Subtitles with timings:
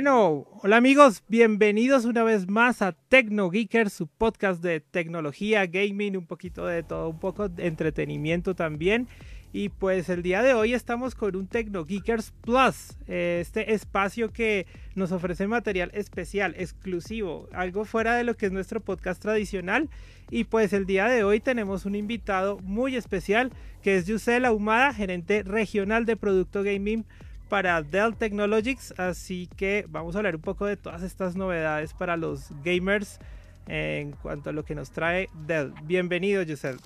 [0.00, 6.16] Bueno, hola amigos, bienvenidos una vez más a Tecno Geeker, su podcast de tecnología, gaming,
[6.16, 9.08] un poquito de todo, un poco de entretenimiento también.
[9.52, 14.66] Y pues el día de hoy estamos con un Tecno Geekers Plus, este espacio que
[14.94, 19.90] nos ofrece material especial, exclusivo, algo fuera de lo que es nuestro podcast tradicional.
[20.30, 24.94] Y pues el día de hoy tenemos un invitado muy especial que es Yusel Ahumada,
[24.94, 27.04] gerente regional de Producto Gaming
[27.50, 32.16] para Dell Technologies, así que vamos a hablar un poco de todas estas novedades para
[32.16, 33.18] los gamers
[33.66, 35.74] en cuanto a lo que nos trae Dell.
[35.82, 36.78] Bienvenido, Giselle.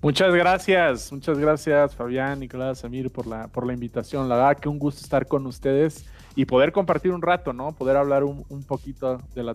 [0.00, 4.28] Muchas gracias, muchas gracias Fabián, Nicolás, Amir por la, por la invitación.
[4.28, 6.06] La verdad que un gusto estar con ustedes
[6.36, 7.72] y poder compartir un rato, ¿no?
[7.72, 9.54] Poder hablar un, poquito de la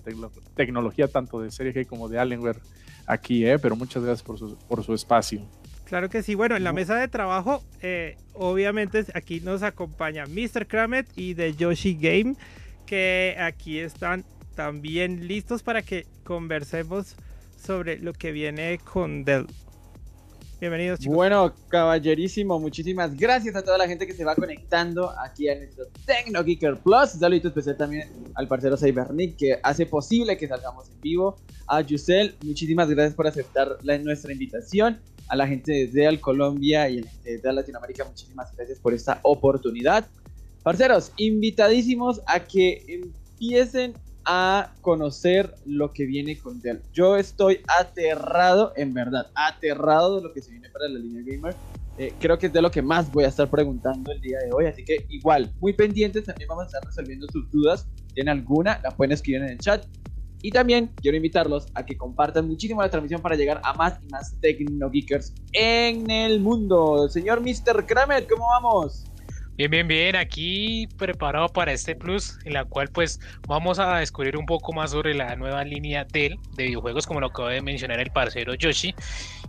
[0.56, 2.60] tecnología tanto de Serie G como de Alienware
[3.08, 3.58] aquí, ¿eh?
[3.58, 5.40] Pero muchas gracias por su, por su espacio.
[5.94, 6.34] Claro que sí.
[6.34, 10.66] Bueno, en la mesa de trabajo, eh, obviamente aquí nos acompaña Mr.
[10.66, 12.36] Kramet y de Yoshi Game,
[12.88, 17.16] que aquí están también listos para que conversemos
[17.64, 19.46] sobre lo que viene con Dell.
[20.60, 21.16] Bienvenidos, chicos.
[21.16, 25.86] Bueno, caballerísimo, muchísimas gracias a toda la gente que se va conectando aquí a nuestro
[26.08, 27.10] Tecno Geeker Plus.
[27.12, 31.38] Saludos especial también al parcero Cybernick que hace posible que salgamos en vivo.
[31.68, 35.00] A Yusel, muchísimas gracias por aceptar la, nuestra invitación.
[35.28, 38.94] A la gente de Al Colombia y a la gente de Latinoamérica, muchísimas gracias por
[38.94, 40.06] esta oportunidad.
[40.64, 43.94] Parceros, invitadísimos a que empiecen
[44.26, 46.82] a conocer lo que viene con Dell.
[46.94, 51.56] Yo estoy aterrado, en verdad, aterrado de lo que se viene para la línea gamer.
[51.98, 54.52] Eh, creo que es de lo que más voy a estar preguntando el día de
[54.52, 57.88] hoy, así que igual, muy pendientes, también vamos a estar resolviendo sus dudas.
[58.14, 58.80] ¿Tienen alguna?
[58.84, 59.86] La pueden escribir en el chat.
[60.44, 64.12] Y también quiero invitarlos a que compartan muchísimo la transmisión para llegar a más y
[64.12, 67.08] más Tecno Geekers en el mundo.
[67.08, 67.86] Señor Mr.
[67.86, 69.06] Kramer, ¿cómo vamos?
[69.56, 74.36] Bien, bien, bien, aquí preparado para este plus en la cual pues vamos a descubrir
[74.36, 78.00] un poco más sobre la nueva línea Dell de videojuegos como lo acaba de mencionar
[78.00, 78.94] el parcero Yoshi.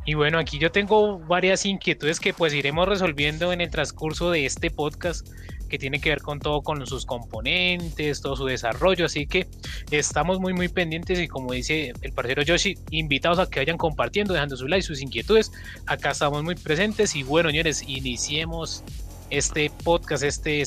[0.04, 4.44] Y bueno, aquí yo tengo varias inquietudes que pues iremos resolviendo en el transcurso de
[4.44, 5.26] este podcast
[5.74, 9.48] que tiene que ver con todo, con sus componentes, todo su desarrollo, así que
[9.90, 14.32] estamos muy muy pendientes y como dice el parcero Yoshi, invitados a que vayan compartiendo,
[14.34, 15.50] dejando su like, sus inquietudes,
[15.86, 18.84] acá estamos muy presentes y bueno señores, iniciemos
[19.30, 20.62] este podcast, este,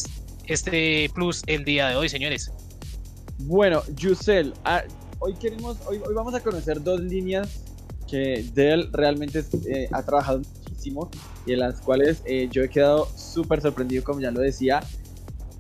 [0.45, 2.51] este plus el día de hoy, señores?
[3.39, 4.84] Bueno, Yusel, ah,
[5.19, 7.62] hoy queremos, hoy, vamos a conocer dos líneas
[8.09, 10.41] que Dell realmente eh, ha trabajado
[10.77, 11.09] muchísimo
[11.45, 14.81] y en las cuales eh, yo he quedado súper sorprendido, como ya lo decía.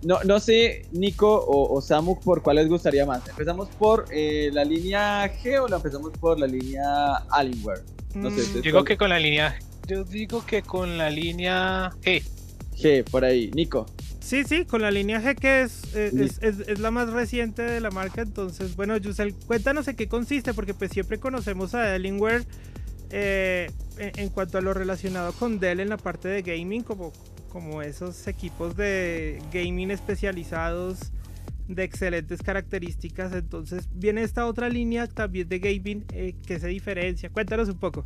[0.03, 3.27] No, no sé, Nico o, o Samu, por cuál les gustaría más.
[3.27, 7.83] ¿Empezamos por eh, la línea G o la empezamos por la línea Alienware?
[8.13, 8.59] No sé.
[8.59, 9.57] Mm, digo que con la línea.
[9.87, 12.21] Yo digo que con la línea G.
[12.75, 13.49] G, por ahí.
[13.55, 13.87] Nico.
[14.19, 18.21] Sí, sí, con la línea G que es, es, la más reciente de la marca.
[18.21, 22.45] Entonces, bueno, Yusel, cuéntanos en qué consiste, porque pues siempre conocemos a Alienware
[23.11, 27.11] eh, en, cuanto a lo relacionado con Dell en la parte de gaming, como,
[27.49, 31.11] como esos equipos de gaming especializados
[31.67, 33.33] de excelentes características.
[33.33, 37.29] Entonces, viene esta otra línea también de gaming eh, que se diferencia.
[37.29, 38.05] Cuéntanos un poco.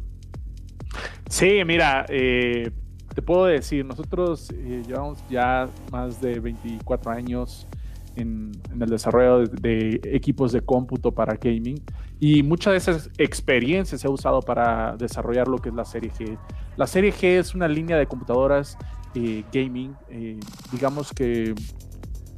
[1.29, 2.71] Sí, mira, eh,
[3.13, 7.67] te puedo decir, nosotros llevamos ya más de 24 años
[8.15, 11.81] en, el desarrollo de, equipos de cómputo para gaming
[12.21, 16.11] y muchas de esas experiencias se ha usado para desarrollar lo que es la serie
[16.11, 16.37] G.
[16.77, 18.77] La serie G es una línea de computadoras
[19.15, 20.39] eh, gaming, eh,
[20.71, 21.55] digamos que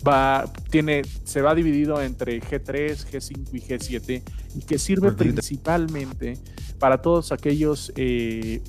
[0.08, 4.24] va, tiene, se va dividido entre G3, G5 y G7
[4.56, 6.38] y que sirve principalmente
[6.80, 7.92] para todos aquellos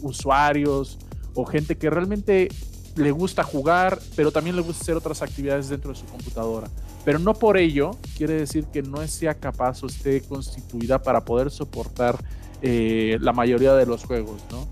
[0.02, 0.98] usuarios,
[1.34, 2.48] o gente que realmente
[2.96, 6.68] le gusta jugar, pero también le gusta hacer otras actividades dentro de su computadora.
[7.04, 11.50] Pero no por ello quiere decir que no sea capaz o esté constituida para poder
[11.50, 12.16] soportar
[12.62, 14.66] eh, la mayoría de los juegos, ¿no?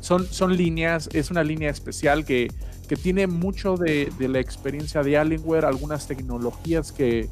[0.00, 2.50] Son, son líneas, es una línea especial que,
[2.88, 7.28] que tiene mucho de, la experiencia de Alienware, algunas tecnologías que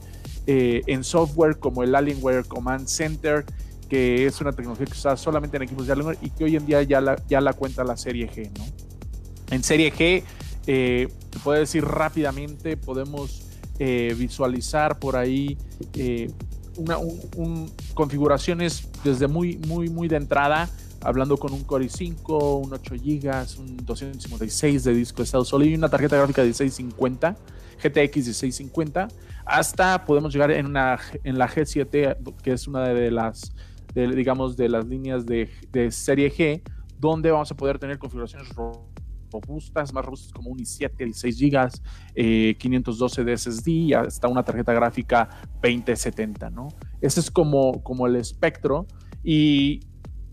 [0.46, 3.44] eh, en software como el Alienware Command Center
[3.88, 6.66] que es una tecnología que usa solamente en equipos de Alienware y que hoy en
[6.66, 8.87] día ya la, ya la cuenta la serie G, ¿no?
[9.50, 10.22] En serie G,
[10.66, 13.42] eh, te puedo decir rápidamente, podemos
[13.78, 15.56] eh, visualizar por ahí
[15.94, 16.30] eh,
[17.94, 20.68] configuraciones desde muy, muy, muy de entrada,
[21.00, 25.72] hablando con un Core i5, un 8 GB, un 256 de disco de estado sólido
[25.72, 27.36] y una tarjeta gráfica de 650,
[27.82, 29.08] GTX de 650,
[29.44, 33.52] hasta podemos llegar en, una, en la G7, que es una de las
[33.94, 35.48] digamos, de las líneas de,
[35.90, 36.62] serie G,
[36.98, 38.48] donde vamos a poder tener configuraciones
[39.30, 44.72] robustas, más robustas como un i7, 16 GB, 512 de SSD y hasta una tarjeta
[44.72, 45.28] gráfica
[45.62, 46.68] 2070, ¿no?
[47.00, 48.86] Ese es como, como el espectro
[49.22, 49.80] y,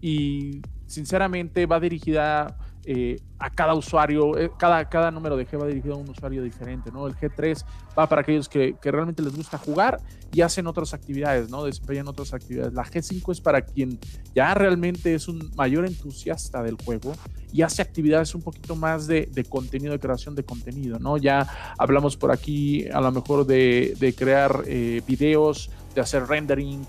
[0.01, 5.67] y sinceramente va dirigida eh, a cada usuario, eh, cada, cada número de G va
[5.67, 7.07] dirigido a un usuario diferente, ¿no?
[7.07, 7.65] El G3
[7.97, 9.99] va para aquellos que, que, realmente les gusta jugar
[10.31, 11.63] y hacen otras actividades, ¿no?
[11.63, 12.73] Desempeñan otras actividades.
[12.73, 13.99] La G5 es para quien
[14.33, 17.13] ya realmente es un mayor entusiasta del juego
[17.51, 21.17] y hace actividades un poquito más de, de contenido, de creación de contenido, ¿no?
[21.17, 21.47] Ya
[21.77, 26.85] hablamos por aquí a lo mejor de, de crear eh, videos, de hacer rendering,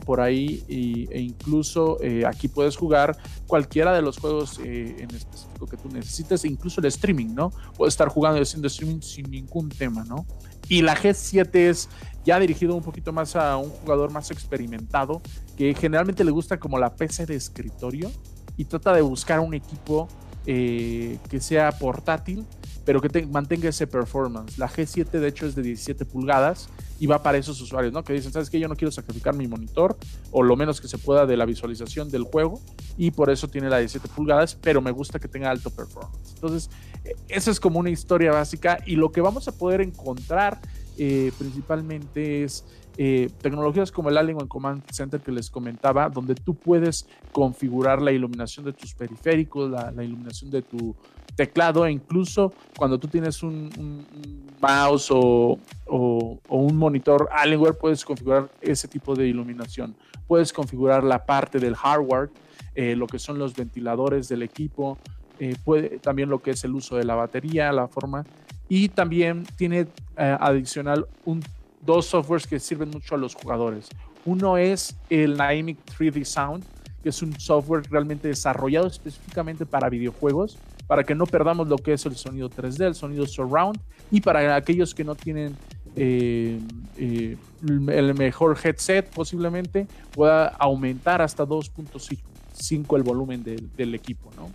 [0.00, 3.16] Por ahí e incluso eh, aquí puedes jugar
[3.46, 7.50] cualquiera de los juegos eh, en específico que tú necesites, incluso el streaming, ¿no?
[7.76, 10.26] Puedes estar jugando y haciendo streaming sin ningún tema, ¿no?
[10.68, 11.88] Y la G7 es
[12.24, 15.22] ya dirigido un poquito más a un jugador más experimentado,
[15.56, 18.10] que generalmente le gusta como la PC de escritorio
[18.56, 20.08] y trata de buscar un equipo
[20.44, 22.44] eh, que sea portátil,
[22.86, 24.56] pero que te, mantenga ese performance.
[24.56, 26.68] La G7 de hecho es de 17 pulgadas
[27.00, 28.04] y va para esos usuarios, ¿no?
[28.04, 28.60] Que dicen, ¿sabes qué?
[28.60, 29.98] Yo no quiero sacrificar mi monitor
[30.30, 32.60] o lo menos que se pueda de la visualización del juego
[32.96, 36.32] y por eso tiene la 17 pulgadas, pero me gusta que tenga alto performance.
[36.34, 36.70] Entonces,
[37.04, 40.60] e, esa es como una historia básica y lo que vamos a poder encontrar
[40.96, 42.64] eh, principalmente es
[42.98, 48.12] eh, tecnologías como el Alienware Command Center que les comentaba, donde tú puedes configurar la
[48.12, 50.94] iluminación de tus periféricos, la, la iluminación de tu
[51.34, 57.74] teclado e incluso cuando tú tienes un, un mouse o, o, o, un monitor Alienware
[57.74, 59.94] puedes configurar ese tipo de iluminación.
[60.26, 62.30] Puedes configurar la parte del hardware,
[62.74, 64.98] eh, lo que son los ventiladores del equipo,
[65.38, 68.24] eh, puede, también lo que es el uso de la batería, la forma
[68.68, 71.42] y también tiene eh, adicional un
[71.86, 73.88] dos softwares que sirven mucho a los jugadores.
[74.24, 76.64] Uno es el Naimic 3D Sound,
[77.02, 81.92] que es un software realmente desarrollado específicamente para videojuegos, para que no perdamos lo que
[81.92, 83.78] es el sonido 3D, el sonido surround,
[84.10, 85.56] y para aquellos que no tienen
[85.94, 86.58] eh,
[86.98, 94.30] eh, el mejor headset posiblemente, pueda aumentar hasta 2.5 el volumen de, del equipo.
[94.36, 94.50] ¿no?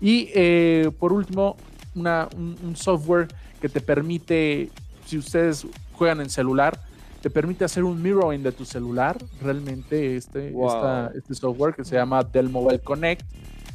[0.00, 1.56] Y eh, por último,
[1.94, 3.28] un software
[3.60, 4.70] que te permite,
[5.06, 5.66] si ustedes
[5.96, 6.78] juegan en celular,
[7.20, 10.68] te permite hacer un mirroring de tu celular, realmente este, wow.
[10.68, 13.26] esta, este software que se llama Dell Mobile Connect.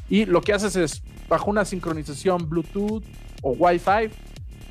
[0.09, 3.03] Y lo que haces es, bajo una sincronización Bluetooth
[3.41, 4.09] o Wi-Fi,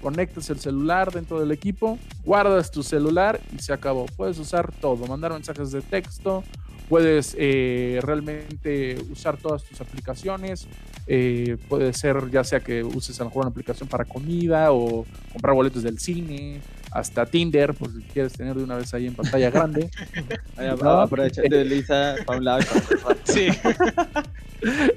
[0.00, 4.06] conectas el celular dentro del equipo, guardas tu celular y se acabó.
[4.16, 6.42] Puedes usar todo, mandar mensajes de texto,
[6.88, 10.66] puedes eh, realmente usar todas tus aplicaciones.
[11.06, 15.06] Eh, puede ser ya sea que uses a lo mejor una aplicación para comida o
[15.32, 19.14] comprar boletos del cine, hasta Tinder, por si quieres tener de una vez ahí en
[19.14, 19.90] pantalla grande.
[20.82, 20.90] ¿no?
[21.00, 23.16] Aprovechando de Lisa para un lado y para otro.
[23.24, 23.48] Sí.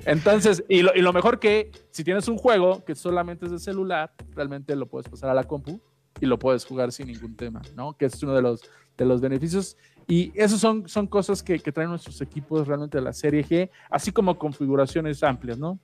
[0.05, 3.59] Entonces, y lo, y lo, mejor que si tienes un juego que solamente es de
[3.59, 5.79] celular, realmente lo puedes pasar a la compu
[6.19, 7.95] y lo puedes jugar sin ningún tema, ¿no?
[7.97, 8.61] Que es uno de los,
[8.97, 9.77] de los beneficios.
[10.07, 13.69] Y esos son, son cosas que, que traen nuestros equipos realmente de la serie G,
[13.89, 15.79] así como configuraciones amplias, ¿no?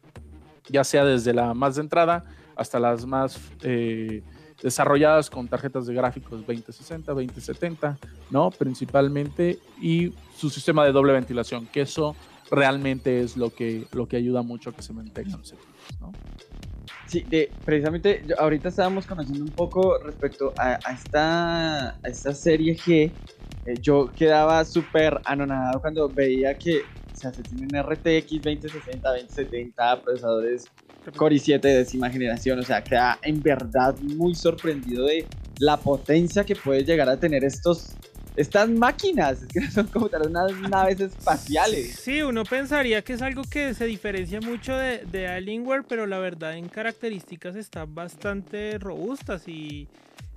[0.69, 2.25] Ya sea desde la más de entrada
[2.55, 4.21] hasta las más eh,
[4.61, 7.97] desarrolladas con tarjetas de gráficos 2060, 2070,
[8.29, 8.51] ¿no?
[8.51, 12.15] Principalmente, y su sistema de doble ventilación, que eso
[12.51, 16.11] realmente es lo que, lo que ayuda mucho a que se mantengan los equipos, ¿no?
[17.09, 17.25] Sí,
[17.65, 23.11] precisamente ahorita estábamos conociendo un poco respecto a, esta, esta serie G.
[23.65, 26.83] Eh, yo quedaba súper anonadado cuando veía que
[27.19, 30.65] sea, se tienen RTX 2060, 2070, procesadores
[31.15, 35.25] Core i7 de décima generación, o sea, queda en verdad muy sorprendido de
[35.59, 37.95] la potencia que puede llegar a tener estos
[38.35, 41.95] estas máquinas, es que son como unas naves espaciales.
[41.95, 46.19] Sí, uno pensaría que es algo que se diferencia mucho de, de Alienware, pero la
[46.19, 49.89] verdad en características están bastante robustas y,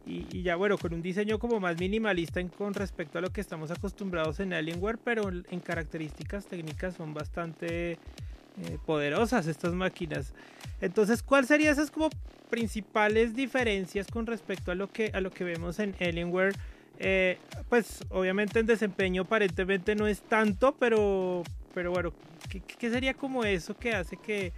[0.07, 3.31] y, y, ya bueno, con un diseño como más minimalista en, con respecto a lo
[3.31, 10.35] que estamos acostumbrados en Alienware, pero en características técnicas son bastante eh, poderosas estas máquinas.
[10.81, 12.11] Entonces, ¿cuáles serían esas como
[12.51, 16.55] principales diferencias con respecto a lo que, a lo que vemos en Alienware?
[16.99, 21.43] Eh, pues obviamente en desempeño aparentemente no es tanto, pero,
[21.73, 22.13] pero bueno,
[22.49, 24.53] ¿qué, ¿qué, sería como eso que hace que...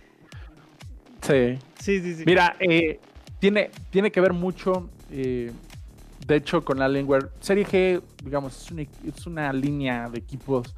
[1.22, 1.58] Sí.
[1.78, 2.22] Sí, sí, sí.
[2.26, 2.98] Mira, eh,
[3.38, 5.52] tiene, tiene que ver mucho, eh,
[6.26, 7.30] de hecho, con Alienware.
[7.40, 10.75] Serie G, digamos, es una, es una línea de equipos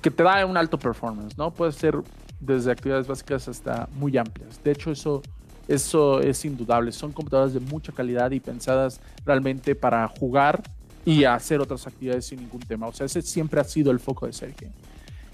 [0.00, 1.50] que te da un alto performance, ¿no?
[1.50, 1.96] Puede ser
[2.38, 4.62] desde actividades básicas hasta muy amplias.
[4.62, 5.22] De hecho, eso,
[5.66, 6.92] eso es indudable.
[6.92, 10.62] Son computadoras de mucha calidad y pensadas realmente para jugar
[11.04, 12.86] y hacer otras actividades sin ningún tema.
[12.86, 14.68] O sea, ese siempre ha sido el foco de Sergio.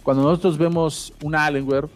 [0.02, 1.88] Cuando nosotros vemos una Alienware,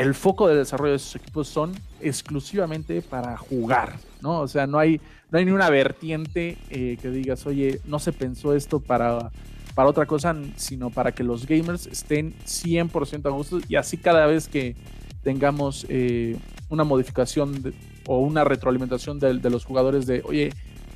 [0.00, 4.40] el foco de desarrollo de esos equipos son exclusivamente para jugar, ¿no?
[4.40, 4.98] O sea, no hay,
[5.30, 9.30] no hay ni una vertiente eh, que digas, oye, no se pensó esto para,
[9.74, 14.26] para otra cosa, sino para que los gamers estén 100% a gusto y así cada
[14.26, 14.74] vez que
[15.22, 16.38] tengamos eh,
[16.70, 17.74] una modificación
[18.06, 20.50] o una retroalimentación de, los jugadores de, oye,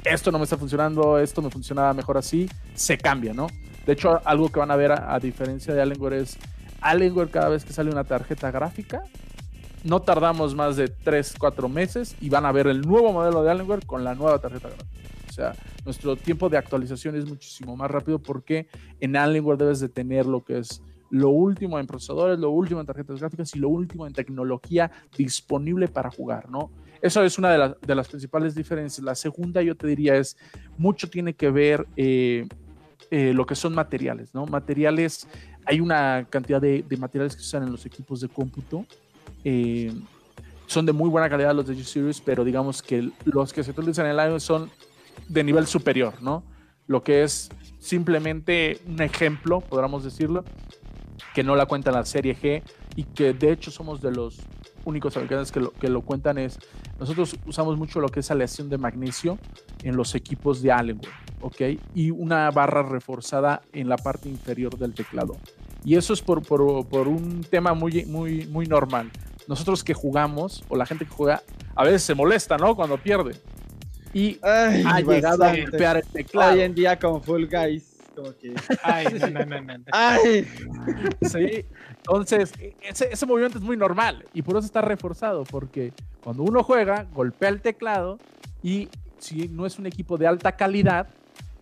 [0.04, 3.48] esto no me está funcionando, esto me funcionaba mejor así, se cambia, ¿no?
[3.84, 6.38] De hecho, algo que van a ver a, a diferencia de Alienware es,
[6.84, 9.02] Alienware cada vez que sale una tarjeta gráfica,
[9.82, 13.50] no tardamos más de 3, 4 meses y van a ver el nuevo modelo de
[13.50, 15.08] Alienware con la nueva tarjeta gráfica.
[15.28, 18.68] O sea, nuestro tiempo de actualización es muchísimo más rápido porque
[19.00, 22.86] en Alienware debes de tener lo que es lo último en procesadores, lo último en
[22.86, 26.70] tarjetas gráficas y lo último en tecnología disponible para jugar, ¿no?
[27.00, 29.04] Eso es una de, la, de las principales diferencias.
[29.04, 30.36] La segunda, yo te diría, es
[30.78, 32.48] mucho tiene que ver eh,
[33.10, 34.46] eh, lo que son materiales, ¿no?
[34.46, 35.28] Materiales,
[35.66, 38.86] hay una cantidad de, materiales que se usan en los equipos de cómputo.
[39.44, 39.92] Eh,
[40.66, 44.06] son de muy buena calidad los de G-Series, pero digamos que los que se utilizan
[44.06, 44.70] en el año son
[45.28, 46.42] de nivel superior, ¿no?
[46.86, 50.44] Lo que es simplemente un ejemplo, podríamos decirlo,
[51.34, 52.62] que no la cuenta la serie G
[52.96, 54.38] y que de hecho somos de los
[54.84, 56.58] únicos fabricantes que lo, que lo cuentan es,
[56.98, 59.38] nosotros usamos mucho lo que es aleación de magnesio
[59.82, 61.62] en los equipos de Alienware, ¿ok?
[61.94, 65.36] Y una barra reforzada en la parte inferior del teclado.
[65.84, 69.10] Y eso es por, por, por un tema muy, muy, muy normal.
[69.46, 71.42] Nosotros que jugamos, o la gente que juega,
[71.74, 72.74] a veces se molesta, ¿no?
[72.74, 73.34] Cuando pierde.
[74.14, 76.54] Y Ay, ha llegado a golpear el teclado.
[76.54, 78.54] Hoy en día con Full Guys, como que...
[78.82, 79.84] Ay, no, no, no, no.
[79.92, 80.46] ¡Ay!
[81.22, 82.52] Sí, entonces
[82.82, 85.92] ese, ese, movimiento es muy normal y por eso está reforzado, porque
[86.22, 88.18] cuando uno juega, golpea el teclado
[88.62, 91.08] y si no es un equipo de alta calidad,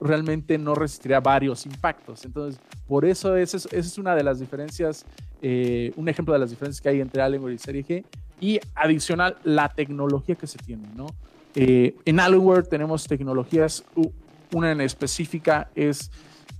[0.03, 2.25] realmente no resistirá varios impactos.
[2.25, 5.07] Entonces, por eso esa es, esa es una de las diferencias,
[5.41, 8.05] eh, un ejemplo de las diferencias que hay entre Alienware y Serie G
[8.41, 11.07] y adicional la tecnología que se tiene, ¿no?
[11.55, 13.85] Eh, en Alienware tenemos tecnologías,
[14.53, 16.11] una en específica es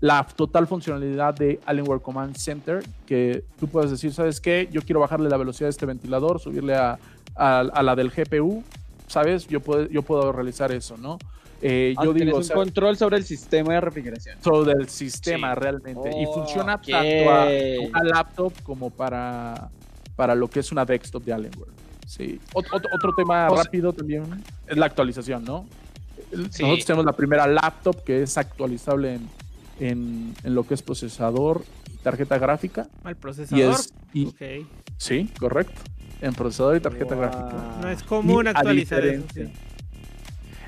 [0.03, 4.69] la total funcionalidad de Alienware Command Center, que tú puedes decir, ¿sabes qué?
[4.73, 6.99] Yo quiero bajarle la velocidad de este ventilador, subirle a,
[7.37, 8.65] a, a la del GPU,
[9.07, 9.47] ¿sabes?
[9.47, 11.19] Yo puedo, yo puedo realizar eso, ¿no?
[11.61, 14.43] Eh, ah, yo digo, un o sea, control sobre el sistema de refrigeración.
[14.43, 15.61] Sobre el sistema sí.
[15.61, 16.11] realmente.
[16.13, 17.25] Oh, y funciona okay.
[17.25, 19.71] tanto a una laptop como para,
[20.17, 21.71] para lo que es una desktop de Alienware.
[22.09, 22.41] Sí.
[22.55, 24.25] Otro, otro tema o rápido también
[24.67, 25.65] es la actualización, ¿no?
[26.51, 26.65] Sí.
[26.65, 29.29] Nosotros tenemos la primera laptop que es actualizable en,
[29.81, 32.89] en, en lo que es procesador y tarjeta gráfica.
[33.05, 33.59] ¿El procesador?
[33.59, 34.67] Y es, y, okay.
[34.97, 35.81] Sí, correcto.
[36.21, 37.25] En procesador y tarjeta wow.
[37.25, 37.79] gráfica.
[37.81, 39.25] No es común y actualizar eso.
[39.35, 39.49] Sí.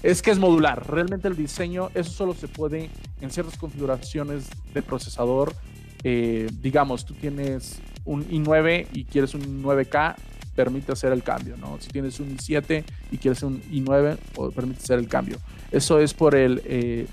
[0.03, 0.87] Es que es modular.
[0.87, 2.91] Realmente el diseño, eso solo se puede
[3.23, 5.55] en ciertas configuraciones de procesador.
[6.03, 10.15] Eh, digamos, tú tienes un i9 y quieres un 9K,
[10.55, 11.79] permite hacer el cambio, ¿no?
[11.81, 14.19] Si tienes un i7 y quieres un i9,
[14.53, 15.39] permite hacer el cambio.
[15.71, 17.07] Eso es por el, eh,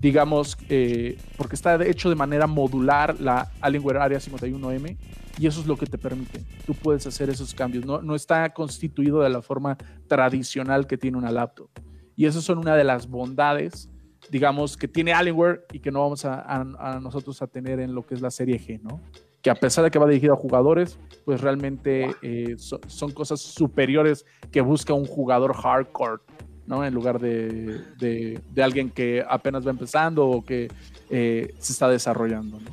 [0.00, 4.96] digamos, eh, porque está hecho de manera modular la Alienware Area 51M
[5.38, 6.42] y eso es lo que te permite.
[6.66, 7.84] Tú puedes hacer esos cambios.
[7.84, 9.76] No, no está constituido de la forma
[10.08, 11.68] tradicional que tiene una laptop.
[12.16, 13.90] Y esas son una de las bondades,
[14.30, 18.14] digamos, que tiene Alienware y que no vamos a, nosotros a tener en lo que
[18.14, 19.00] es la serie G, ¿no?
[19.42, 23.40] Que a pesar de que va dirigido a jugadores, pues realmente eh, so, son cosas
[23.40, 26.20] superiores que busca un jugador hardcore,
[26.70, 26.84] ¿no?
[26.84, 30.68] En lugar de, de, de alguien que apenas va empezando o que
[31.10, 32.70] eh, se está desarrollando, ¿no?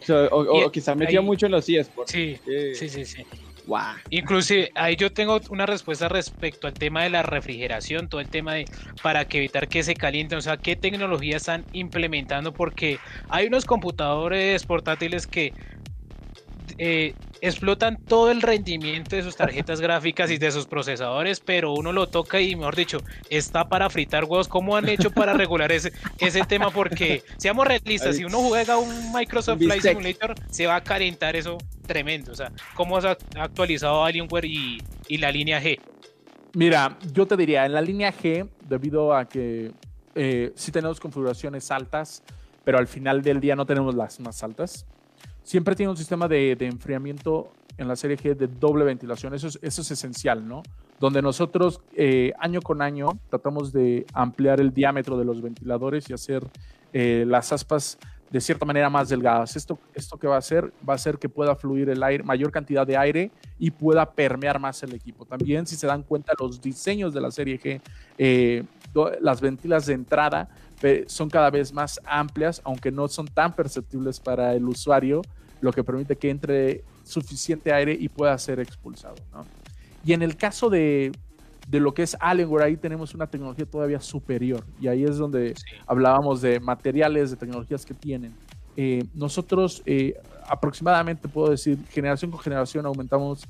[0.00, 2.12] So, o, o, quizá metía ahí, mucho en los eSports.
[2.12, 2.72] Sí, eh.
[2.74, 3.24] sí, sí, sí.
[3.66, 3.80] Wow.
[4.10, 8.54] Inclusive ahí yo tengo una respuesta respecto al tema de la refrigeración, todo el tema
[8.54, 8.64] de
[9.02, 13.64] para que evitar que se calienten, o sea, qué tecnología están implementando porque hay unos
[13.64, 15.52] computadores portátiles que
[16.78, 21.92] eh, explotan todo el rendimiento de sus tarjetas gráficas y de sus procesadores, pero uno
[21.92, 22.98] lo toca y, mejor dicho,
[23.30, 24.48] está para fritar huevos.
[24.48, 26.70] ¿Cómo han hecho para regular ese, ese tema?
[26.70, 31.58] Porque, seamos realistas, si uno juega un Microsoft Flight Simulator, se va a calentar eso
[31.86, 32.32] tremendo.
[32.32, 35.78] O sea, ¿cómo has actualizado Alienware y, y la línea G?
[36.54, 39.72] Mira, yo te diría, en la línea G, debido a que
[40.14, 42.22] eh, sí tenemos configuraciones altas,
[42.62, 44.86] pero al final del día no tenemos las más altas
[45.42, 49.34] siempre tiene un sistema de, de, enfriamiento en la serie G de doble ventilación.
[49.34, 50.62] Eso es, eso es esencial, ¿no?
[51.00, 56.12] Donde nosotros eh, año con año tratamos de ampliar el diámetro de los ventiladores y
[56.12, 56.44] hacer
[56.92, 57.98] eh, las aspas
[58.30, 59.56] de cierta manera más delgadas.
[59.56, 62.50] Esto, esto que va a hacer va a hacer que pueda fluir el aire, mayor
[62.50, 65.26] cantidad de aire y pueda permear más el equipo.
[65.26, 67.80] También, si se dan cuenta, los diseños de la serie G,
[68.16, 68.64] eh,
[69.20, 70.48] las ventilas de entrada
[71.06, 75.22] son cada vez más amplias, aunque no son tan perceptibles para el usuario,
[75.60, 79.16] lo que permite que entre suficiente aire y pueda ser expulsado.
[79.32, 79.44] ¿no?
[80.04, 81.12] Y en el caso de,
[81.68, 84.64] de lo que es Alienware, ahí tenemos una tecnología todavía superior.
[84.80, 85.54] Y ahí es donde
[85.86, 88.34] hablábamos de materiales, de tecnologías que tienen.
[88.76, 90.14] Eh, nosotros eh,
[90.48, 93.46] aproximadamente, puedo decir, generación con generación aumentamos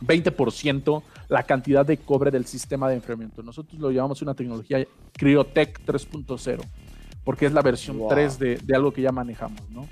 [0.00, 3.42] 20% la cantidad de cobre del sistema de enfriamiento.
[3.42, 4.84] Nosotros lo llamamos una tecnología
[5.16, 6.60] Cryotech 3.0,
[7.24, 9.88] porque es la versión 3 de, de, algo que ya manejamos, ¿no?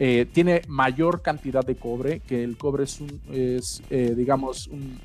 [0.00, 4.98] Eh, tiene mayor cantidad de cobre, que el cobre es un, es, eh, digamos, un,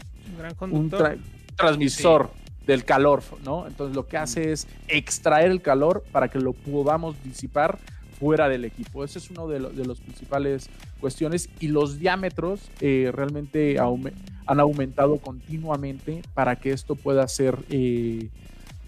[0.70, 1.16] un, tra
[1.56, 2.66] transmisor sí.
[2.68, 3.66] del calor, ¿no?
[3.66, 7.80] Entonces lo que hace es extraer el calor para que lo podamos disipar
[8.24, 9.04] fuera del equipo.
[9.04, 10.70] Ese es uno de, las principales
[11.02, 18.30] cuestiones y los diámetros eh, realmente han aumentado continuamente para que esto pueda ser eh,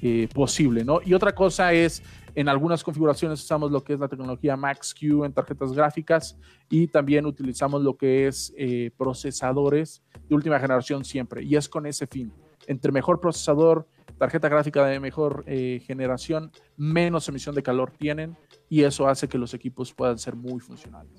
[0.01, 1.01] eh, posible, ¿no?
[1.03, 2.01] Y otra cosa es,
[2.33, 6.37] en algunas configuraciones usamos lo que es la tecnología Max-Q en tarjetas gráficas
[6.69, 8.53] y también utilizamos lo que es
[8.95, 12.31] procesadores de última generación siempre, y es con ese fin.
[12.67, 13.85] Entre mejor procesador,
[14.17, 18.35] tarjeta gráfica de mejor eh, generación, menos emisión de calor tienen
[18.69, 21.11] y eso hace que los equipos puedan ser muy funcionales.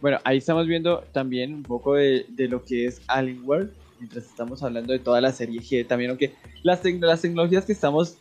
[0.00, 4.62] Bueno, ahí estamos viendo también un poco de, de lo que es Alienware, mientras estamos
[4.62, 8.16] hablando de toda la serie G también, aunque las, te las tecnologías que estamos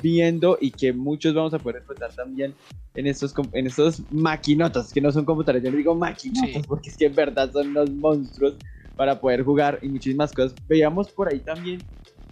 [0.00, 2.54] viendo y que muchos vamos a poder explotar también
[2.94, 6.62] en estos, en estos maquinotas, que no son computadores, yo no digo maquinotas sí.
[6.66, 8.54] porque es que en verdad son unos monstruos
[8.96, 10.54] para poder jugar y muchísimas cosas.
[10.68, 11.80] Veíamos por ahí también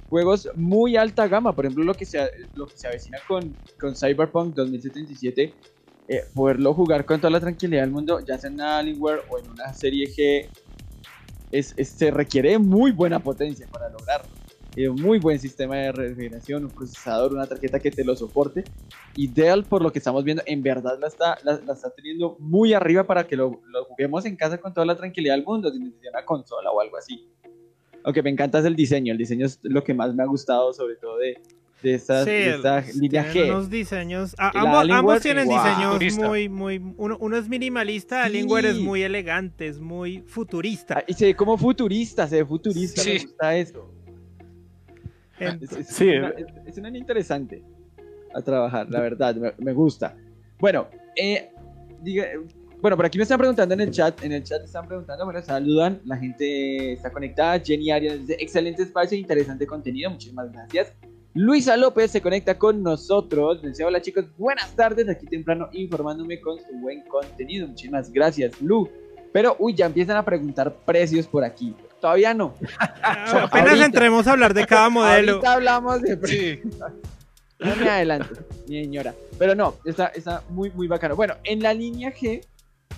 [0.09, 2.19] juegos muy alta gama, por ejemplo lo que se,
[2.55, 5.55] lo que se avecina con, con Cyberpunk 2077,
[6.09, 9.51] eh, poderlo jugar con toda la tranquilidad del mundo, ya sea en Alienware o en
[9.51, 10.49] una serie G,
[11.51, 14.31] es, es, se requiere muy buena potencia para lograrlo.
[14.77, 18.63] Eh, muy buen sistema de refrigeración, un procesador, una tarjeta que te lo soporte.
[19.17, 22.37] Y Dell, por lo que estamos viendo, en verdad la está, la, la está teniendo
[22.39, 25.71] muy arriba para que lo, lo, juguemos en casa con toda la tranquilidad del mundo,
[25.73, 27.29] sin necesidad de una consola o algo así.
[28.09, 30.73] Aunque me encanta es el diseño, el diseño es lo que más me ha gustado,
[30.73, 31.37] sobre todo de,
[31.83, 33.51] de esta, sí, de esta línea G.
[33.51, 35.59] Unos diseños, a, ambos, ambos, tienen wow.
[35.59, 36.27] diseños futurista.
[36.27, 38.27] muy, muy, uno, uno, es minimalista, sí.
[38.29, 41.01] Alienware es muy elegante, es muy futurista.
[41.01, 43.11] Ah, y se ve como futurista, se ve futurista, sí.
[43.11, 43.93] me gusta eso.
[45.39, 46.09] Es, es, sí.
[46.09, 47.63] una, es, es una interesante
[48.35, 50.17] a trabajar, la verdad, me, me gusta.
[50.59, 51.51] Bueno, eh,
[52.01, 52.25] diga,
[52.81, 55.43] bueno, por aquí me están preguntando en el chat, en el chat están preguntando, bueno,
[55.43, 60.93] saludan, la gente está conectada, Jenny Arias dice, excelente espacio, interesante contenido, muchísimas gracias.
[61.35, 63.63] Luisa López se conecta con nosotros.
[63.63, 65.09] Dice, hola chicos, buenas tardes.
[65.09, 67.69] Aquí temprano informándome con su buen contenido.
[67.69, 68.91] Muchísimas gracias, Lu.
[69.33, 71.77] Pero, uy, ya empiezan a preguntar precios por aquí.
[72.01, 72.55] Todavía no.
[73.03, 75.33] Apenas ahorita, entremos a hablar de cada modelo.
[75.35, 76.59] Ahorita hablamos de precios.
[76.63, 76.79] Sí.
[77.61, 78.35] No me adelanto,
[78.67, 79.15] mi señora.
[79.39, 81.15] Pero no, está, está muy, muy bacano.
[81.15, 82.41] Bueno, en la línea G,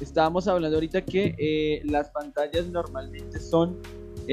[0.01, 3.79] estábamos hablando ahorita que eh, las pantallas normalmente son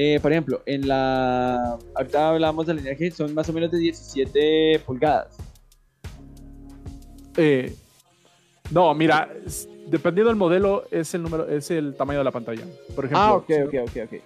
[0.00, 1.76] eh, por ejemplo, en la.
[1.94, 5.36] Ahorita hablamos de la línea G, son más o menos de 17 pulgadas.
[7.36, 7.74] Eh,
[8.70, 9.28] no, mira,
[9.88, 12.62] dependiendo del modelo, es el número, es el tamaño de la pantalla.
[12.94, 13.50] Por ejemplo, ah, ok.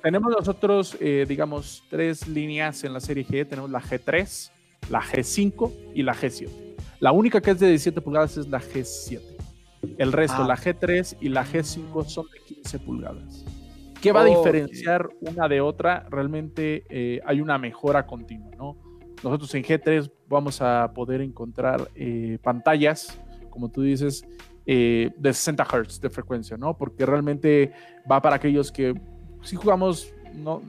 [0.03, 3.49] Tenemos nosotros, digamos, tres líneas en la serie G.
[3.49, 4.51] Tenemos la G3,
[4.91, 6.51] la G5 y la G7.
[7.01, 9.32] La única que es de 17 pulgadas es la G7.
[9.99, 10.47] El resto, ah.
[10.47, 13.45] la G3 y la G5 son de 15 pulgadas.
[14.01, 16.07] ¿Qué va a diferenciar una de otra?
[16.11, 18.77] Realmente eh, hay una mejora continua, ¿no?
[19.23, 23.17] Nosotros en G3 vamos a poder encontrar eh, pantallas,
[23.51, 24.27] como tú dices,
[24.67, 26.77] eh, de 60 Hz de frecuencia, ¿no?
[26.77, 27.73] Porque realmente
[28.11, 28.93] va para aquellos que
[29.43, 30.61] si jugamos, no,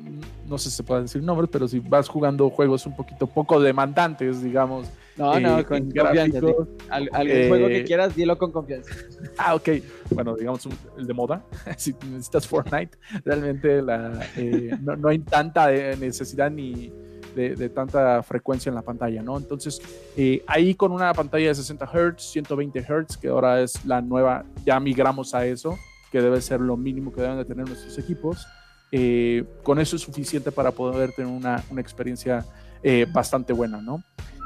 [0.48, 3.60] no sé si se pueden decir nombres, pero si vas jugando juegos un poquito poco
[3.60, 6.40] demandantes, digamos, no, no, eh, con confianza.
[6.90, 8.94] Al, algún eh, juego que quieras, dilo con confianza.
[9.38, 9.70] Ah, ok.
[10.12, 11.44] Bueno, digamos un, el de moda.
[11.78, 16.92] si necesitas Fortnite, realmente la, eh, no, no, hay tanta necesidad ni
[17.36, 19.38] de, de, tanta frecuencia en la pantalla, ¿no?
[19.38, 19.82] Entonces,
[20.46, 24.80] ahí con una pantalla de 60 Hz, 120 Hz, que ahora es la nueva, ya
[24.80, 25.80] migramos a eso,
[26.12, 28.46] que debe ser lo mínimo que deben de tener nuestros equipos.
[29.64, 32.46] con eso es suficiente para poder tener una, una experiencia
[33.14, 34.04] bastante buena, ¿no?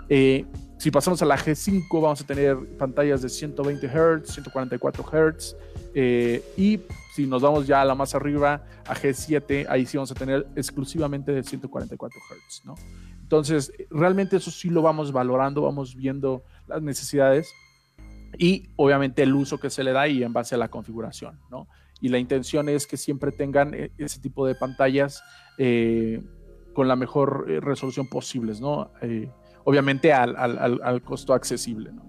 [0.10, 0.46] Eh,
[0.78, 5.56] si pasamos a la G5 vamos a tener pantallas de 120 Hz, 144 Hz
[5.96, 6.80] eh, y
[7.14, 10.48] si nos vamos ya a la más arriba, a G7, ahí sí vamos a tener
[10.56, 12.76] exclusivamente de 144 Hz, ¿no?
[13.22, 17.52] Entonces, realmente eso sí lo vamos valorando, vamos viendo las necesidades
[18.38, 21.68] y obviamente el uso que se le da y en base a la configuración, ¿no?
[22.00, 25.24] Y la intención es que siempre tengan eh, ese tipo de pantallas
[25.58, 26.22] eh,
[26.78, 28.92] con la mejor eh, resolución posibles, ¿no?
[29.02, 29.32] Eh,
[29.68, 31.92] obviamente al, al, al, costo accesible.
[31.92, 32.02] ¿no?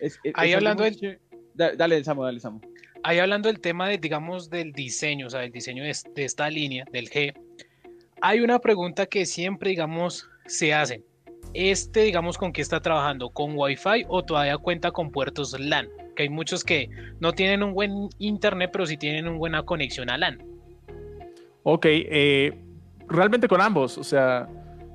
[0.00, 1.20] Es, es, Ahí hablando de...
[1.54, 2.60] dale, Samu, dale, Samu.
[3.04, 6.50] Ahí hablando del tema de, digamos, del diseño, o sea, del diseño de, de esta
[6.50, 7.32] línea, del G,
[8.20, 11.04] hay una pregunta que siempre, digamos, se hace.
[11.54, 13.30] Este, digamos, ¿con qué está trabajando?
[13.30, 15.86] ¿Con Wi-Fi o todavía cuenta con puertos LAN?
[16.16, 20.10] Que hay muchos que no tienen un buen internet, pero sí tienen una buena conexión
[20.10, 20.42] a LAN.
[21.62, 22.58] Ok, eh,
[23.06, 24.48] realmente con ambos, o sea,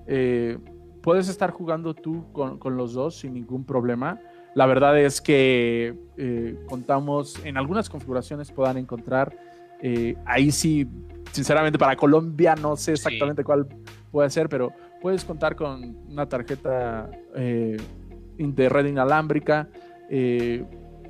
[0.08, 0.58] eh,
[1.02, 4.20] puedes estar jugando tú con, con, los dos sin ningún problema.
[4.54, 9.36] La verdad es que eh, contamos en algunas configuraciones puedan encontrar,
[10.26, 10.88] ahí sí,
[11.32, 13.68] sinceramente para Colombia no sé exactamente cuál
[14.12, 19.68] puede ser, pero puedes contar con una tarjeta de red inalámbrica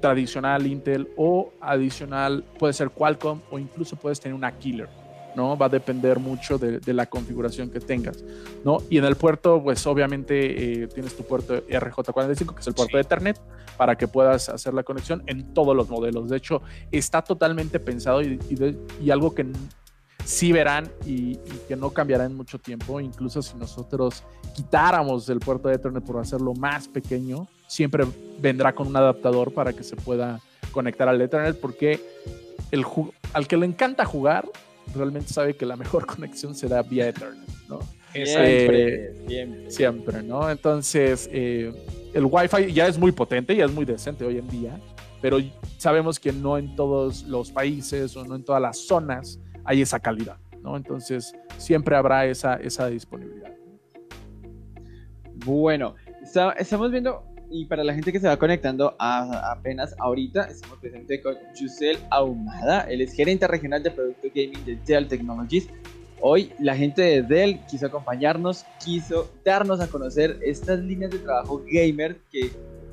[0.02, 5.01] tradicional Intel o adicional puede ser Qualcomm o incluso puedes tener una Killer.
[5.36, 5.58] ¿No?
[5.58, 8.24] Va a depender mucho de, la configuración que tengas,
[8.66, 8.80] ¿no?
[8.90, 12.98] Y en el puerto, pues obviamente eh, tienes tu puerto RJ45, que es el puerto
[12.98, 13.40] de Ethernet,
[13.78, 16.30] para que puedas hacer la conexión en todos los modelos.
[16.30, 18.40] De hecho, está totalmente pensado y,
[19.10, 19.48] algo que
[20.26, 25.70] sí verán y, que no cambiará en mucho tiempo, incluso si nosotros quitáramos el puerto
[25.70, 28.06] de Ethernet por hacerlo más pequeño, siempre
[28.40, 30.42] vendrá con un adaptador para que se pueda
[30.72, 32.00] conectar al Ethernet, porque
[32.72, 32.86] el
[33.34, 34.48] al que le encanta jugar,
[34.96, 37.80] realmente sabe que la mejor conexión será vía Ethernet, ¿no?
[38.14, 39.72] Siempre, eh, siempre.
[39.72, 40.24] siempre.
[40.24, 40.50] ¿no?
[40.50, 41.72] Entonces, eh,
[42.14, 44.80] el Wi-Fi ya es muy potente, ya es muy decente hoy en día,
[45.22, 45.38] pero
[45.78, 50.00] sabemos que no en todos los países o no en todas las zonas hay esa
[50.00, 50.76] calidad, ¿no?
[50.76, 53.54] Entonces, siempre habrá esa, esa disponibilidad.
[55.46, 55.96] Bueno,
[56.58, 61.36] estamos viendo y para la gente que se va conectando apenas ahorita, estamos presentes con
[61.56, 62.82] Yusel Ahumada.
[62.82, 65.68] Él es gerente regional de producto gaming de Dell Technologies.
[66.22, 71.62] Hoy la gente de Dell quiso acompañarnos, quiso darnos a conocer estas líneas de trabajo
[71.70, 72.52] gamer que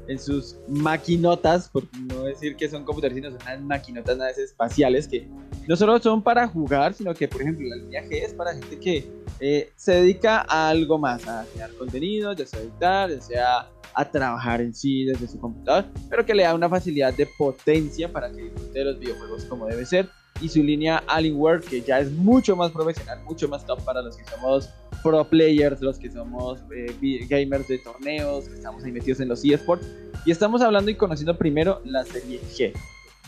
[0.09, 5.07] en sus maquinotas, por no decir que son computadores, sino son unas maquinotas nada espaciales
[5.07, 5.29] que
[5.69, 8.81] no solo son para jugar, sino que, por ejemplo, la línea G es para gente
[8.81, 13.71] que eh, se dedica a algo más, a crear contenido, ya sea editar, ya sea
[13.95, 18.11] a trabajar en sí desde su computador, pero que le da una facilidad de potencia
[18.11, 20.09] para que disfrute de los videojuegos como debe ser.
[20.41, 24.17] Y su línea Alienware, que ya es mucho más profesional, mucho más top para los
[24.17, 24.71] que somos
[25.03, 29.45] pro players, los que somos eh, gamers de torneos, que estamos ahí metidos en los
[29.45, 29.87] eSports.
[30.25, 32.73] Y estamos hablando y conociendo primero la serie G.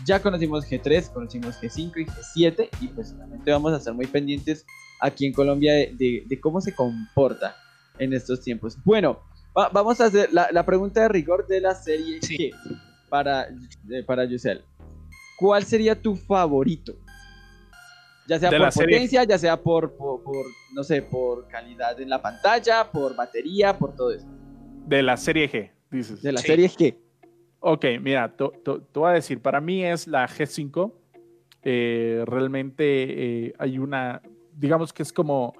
[0.04, 4.64] Ya conocimos G3, conocimos G5 y G7 y pues realmente vamos a estar muy pendientes
[5.00, 7.56] aquí en Colombia de, de cómo se comporta
[7.98, 8.76] en estos tiempos.
[8.84, 9.20] Bueno,
[9.54, 12.50] vamos a hacer la, pregunta de rigor de la serie G
[13.08, 14.62] para, eh, para Yusel.
[15.36, 16.94] ¿Cuál sería tu favorito?
[18.30, 20.22] Ya sea por potencia, ya sea por, por,
[20.72, 24.28] no sé, por calidad en la pantalla, por batería, por todo eso.
[24.86, 26.22] De la serie G, dices.
[26.22, 26.96] De la serie G.
[27.58, 28.44] Ok, mira, te
[28.94, 30.92] voy a decir, para mí es la G5.
[31.64, 34.22] Eh, realmente eh, hay una,
[34.54, 35.52] digamos que es como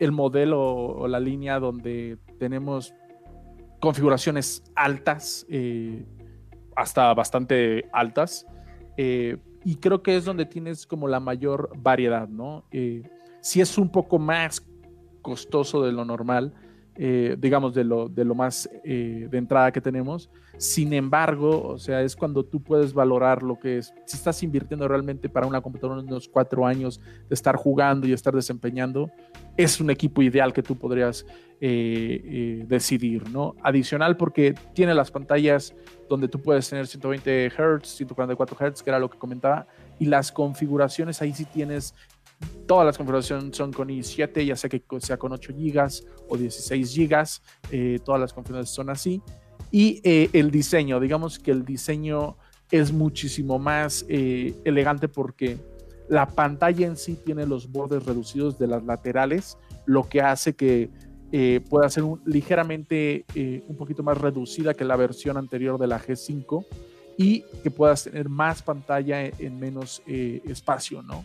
[0.00, 2.92] el modelo o la línea donde tenemos
[3.78, 6.04] configuraciones altas, eh,
[6.74, 8.48] hasta bastante altas.
[9.64, 12.64] Y creo que es donde tienes como la mayor variedad, ¿no?
[12.70, 13.02] Eh,
[13.40, 14.66] si es un poco más
[15.22, 16.54] costoso de lo normal,
[16.96, 20.30] digamos, de lo, de lo más de entrada que tenemos.
[20.56, 24.86] Sin embargo, o sea, es cuando tú puedes valorar lo que es, si estás invirtiendo
[24.86, 29.10] realmente para una computadora unos cuatro años de estar jugando y estar desempeñando,
[29.56, 31.26] es un equipo ideal que tú podrías
[31.60, 33.54] eh, eh, decidir, ¿no?
[33.62, 35.74] Adicional porque tiene las pantallas
[36.08, 39.66] donde tú puedes tener 120 Hz, 144 Hz, que era lo que comentaba,
[39.98, 41.94] y las configuraciones, ahí sí tienes,
[42.66, 45.90] todas las configuraciones son con i7, ya sea que sea con 8 GB
[46.28, 47.24] o 16 GB,
[47.70, 49.22] eh, todas las configuraciones son así.
[49.70, 52.36] Y el diseño, digamos que el diseño
[52.70, 55.58] es muchísimo más elegante porque
[56.08, 60.90] la pantalla en sí tiene los bordes reducidos de las laterales, lo que hace que
[61.32, 66.00] eh, pueda ser ligeramente eh, un poquito más reducida que la versión anterior de la
[66.00, 66.64] G5
[67.16, 71.24] y que puedas tener más pantalla en, menos eh, espacio, ¿no?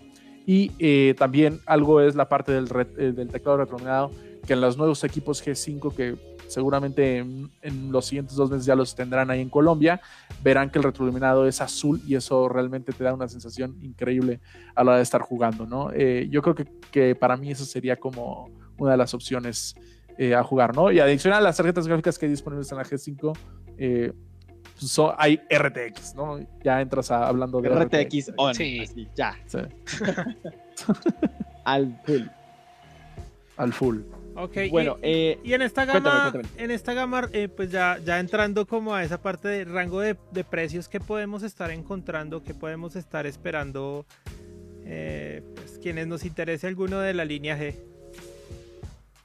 [0.52, 4.10] Y también algo es la parte del, del teclado retroiluminado,
[4.48, 6.16] que en los nuevos equipos G5 que
[6.50, 10.02] seguramente en, los siguientes dos meses ya los tendrán ahí en Colombia,
[10.44, 14.40] verán que el retroiluminado es azul y eso realmente te da una sensación increíble
[14.76, 15.92] a la hora de estar jugando, ¿no?
[15.94, 16.56] Eh, yo creo
[16.92, 19.76] que, para mí eso sería como una de las opciones
[20.18, 20.92] eh, a jugar, ¿no?
[20.92, 23.38] Y adicional a las tarjetas gráficas que hay disponibles en la G5,
[23.78, 24.14] eh,
[24.80, 26.40] pues, hay RTX, ¿no?
[26.64, 29.08] Ya entras hablando de RTX, on, sí.
[29.16, 29.38] ya.
[31.66, 32.22] Al full.
[33.58, 34.00] Al full.
[34.36, 36.64] Ok, Bueno, y, eh, y en esta gama, cuéntame, cuéntame.
[36.64, 40.16] en esta gama, eh, pues ya, ya entrando como a esa parte de rango de,
[40.32, 44.06] de precios que podemos estar encontrando, que podemos estar esperando,
[44.86, 47.76] eh, pues quienes nos interese alguno de la línea G.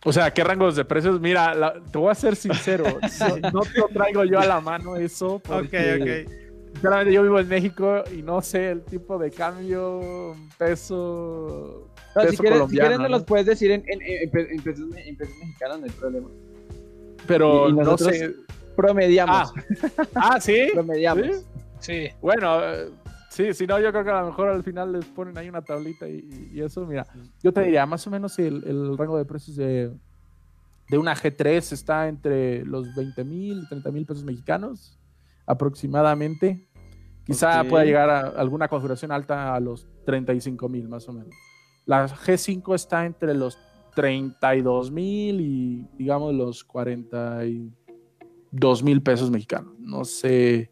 [0.05, 1.19] O sea, ¿qué rangos de precios?
[1.21, 2.85] Mira, la- te voy a ser sincero.
[3.43, 5.37] no, no te lo traigo yo a la mano eso.
[5.37, 6.41] Ok, Porque, ok.
[6.75, 11.89] Sinceramente, yo vivo en México y no sé el tipo de cambio, peso.
[12.17, 13.09] no, si, quieres, si quieres ¿no?
[13.09, 15.91] los puedes decir en, en, en, pe- en pesos, me- en pesos mexicanos, no hay
[15.93, 16.29] problema.
[17.27, 18.35] Pero y- y no sé.
[18.77, 19.53] Promediamos.
[19.57, 20.03] Ah,
[20.35, 20.69] ah, sí.
[20.75, 21.27] promediamos.
[21.27, 21.33] ¿Sí?
[21.79, 22.09] Sí.
[22.21, 22.89] Bueno, eh,
[23.35, 25.63] sí, si no, yo creo que a lo mejor al final les ponen ahí una
[25.63, 27.05] tablita y, y eso, mira,
[27.43, 29.93] yo te diría, más o menos el, el rango de precios de,
[30.89, 34.99] de una G3 está entre los 20 mil y 30 mil pesos mexicanos
[35.47, 36.67] aproximadamente.
[37.25, 41.35] Quizá pueda llegar a alguna configuración alta a los 35 mil más o menos.
[41.87, 43.59] La G5 está entre los
[43.95, 49.73] 32 mil y digamos los 42 mil pesos mexicanos.
[49.79, 50.71] No sé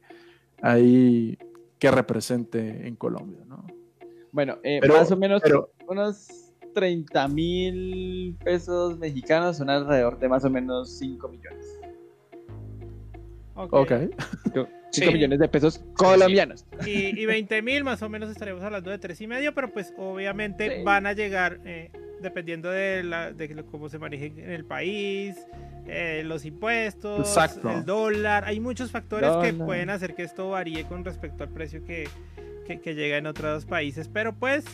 [0.61, 1.39] ahí
[1.83, 3.67] qué represente en Colombia, ¿no?
[4.31, 10.29] Bueno, eh, Pero- más o menos pero- unos 30 mil pesos mexicanos son alrededor de
[10.29, 11.67] más o menos 5 millones.
[13.57, 13.73] Ok.
[13.73, 13.93] Ok.
[14.55, 15.13] 5 Sí.
[15.13, 16.65] millones de pesos colombianos.
[16.87, 19.93] Y, y 20 mil más o menos estaríamos hablando de tres y medio, pero pues
[19.99, 20.83] obviamente Sí.
[20.85, 21.91] van a llegar eh,
[22.21, 25.35] dependiendo de, la, de cómo se maneje en el país,
[25.87, 27.71] eh, los impuestos, Exacto.
[27.71, 28.45] el dólar.
[28.47, 32.09] Hay muchos factores que pueden hacer que esto varíe con respecto al precio que,
[32.67, 34.65] que, que llega en otros países, pero pues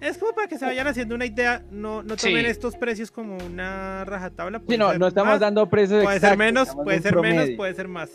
[0.00, 1.62] es como para que se vayan haciendo una idea.
[1.70, 2.28] No, no Sí.
[2.28, 4.58] tomen estos precios como una rajatabla.
[4.58, 7.00] Sí, puede no, ser no estamos más, dando precios Puede ser exactos, menos, estamos puede
[7.02, 7.56] ser menos, promedio.
[7.56, 8.10] puede ser más.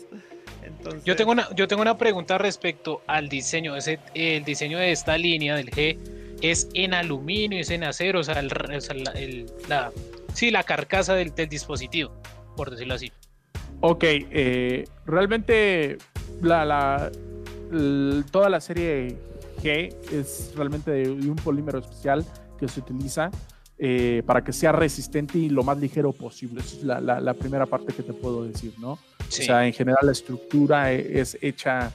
[0.62, 3.76] Entonces, Yo tengo una, yo tengo una pregunta respecto al diseño.
[3.76, 5.98] Ese, el diseño de esta línea del G
[6.42, 8.50] es en aluminio, es en acero, o sea, el,
[9.14, 9.90] el- la-
[10.34, 12.12] sí, la carcasa del, del dispositivo,
[12.60, 13.10] por decirlo así.
[13.80, 15.96] Ok, eh, realmente
[16.42, 17.10] la, la-
[17.72, 19.16] l- toda la serie
[19.62, 22.22] G es realmente de, de un polímero especial
[22.58, 23.30] que se utiliza
[23.78, 26.60] eh, para que sea resistente y lo más ligero posible.
[26.60, 28.98] Esa es la, la- la primera parte que te puedo decir, ¿no?
[29.30, 29.40] Sí.
[29.40, 31.90] O sea, en general la estructura e- es hecha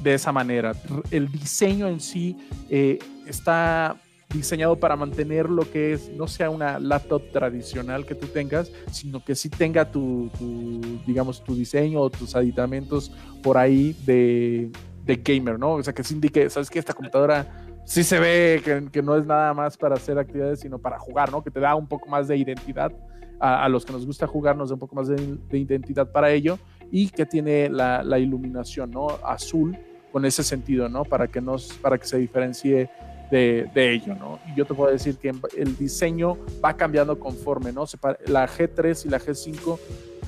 [0.00, 0.74] de esa manera.
[1.10, 2.36] El diseño en sí
[2.68, 3.96] eh, está
[4.32, 9.24] diseñado para mantener lo que es, no sea una laptop tradicional que tú tengas, sino
[9.24, 13.10] que sí tenga tu, tu, digamos, tu diseño o tus aditamentos
[13.42, 14.70] por ahí de,
[15.04, 15.72] de gamer, ¿no?
[15.72, 17.46] O sea, que sí indique, ¿sabes que Esta computadora
[17.84, 21.32] sí se ve que, que no es nada más para hacer actividades, sino para jugar,
[21.32, 21.42] ¿no?
[21.42, 22.92] Que te da un poco más de identidad
[23.40, 26.12] a, a los que nos gusta jugar, nos da un poco más de, de identidad
[26.12, 26.58] para ello
[26.90, 29.08] y que tiene la, la iluminación, ¿no?
[29.24, 29.78] Azul
[30.12, 31.04] con ese sentido, ¿no?
[31.04, 32.90] Para que, nos, para que se diferencie
[33.30, 34.38] de, de ello, ¿no?
[34.50, 37.84] Y yo te puedo decir que el diseño va cambiando conforme, ¿no?
[38.26, 39.78] La G3 y la G5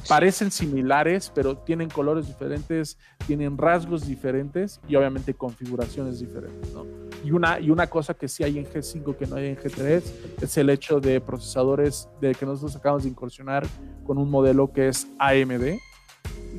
[0.08, 6.84] parecen similares, pero tienen colores diferentes, tienen rasgos diferentes y obviamente configuraciones diferentes, ¿no?
[7.22, 10.02] Y una, y una cosa que sí hay en G5 que no hay en G3
[10.40, 13.66] es el hecho de procesadores de que nosotros acabamos de incursionar
[14.04, 15.78] con un modelo que es AMD,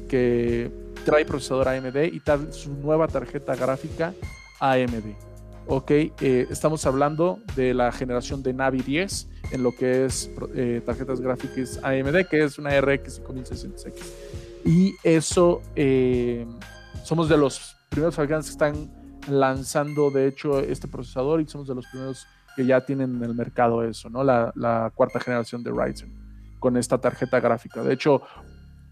[0.08, 0.71] que
[1.04, 4.13] trae procesador AMD y tal su nueva tarjeta gráfica
[4.60, 5.30] AMD.
[5.67, 10.82] Ok, eh, estamos hablando de la generación de Navi 10 en lo que es eh,
[10.86, 13.93] tarjetas gráficas AMD, que es una RX 5600X.
[14.65, 16.45] Y eso, eh,
[17.04, 18.91] somos de los primeros fabricantes que están
[19.30, 23.36] lanzando, de hecho, este procesador y somos de los primeros que ya tienen en el
[23.36, 24.24] mercado eso, ¿no?
[24.24, 26.12] La, la cuarta generación de Ryzen
[26.60, 27.82] con esta tarjeta gráfica.
[27.84, 28.21] De hecho,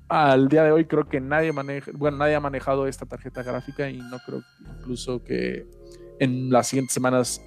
[0.08, 3.90] al día de hoy creo que nadie maneja, bueno, nadie ha manejado esta tarjeta gráfica
[3.90, 4.42] y no creo
[4.78, 5.68] incluso que
[6.20, 7.42] en las siguientes semanas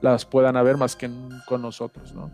[0.00, 1.10] las puedan haber más que
[1.46, 2.30] con nosotros, ¿no?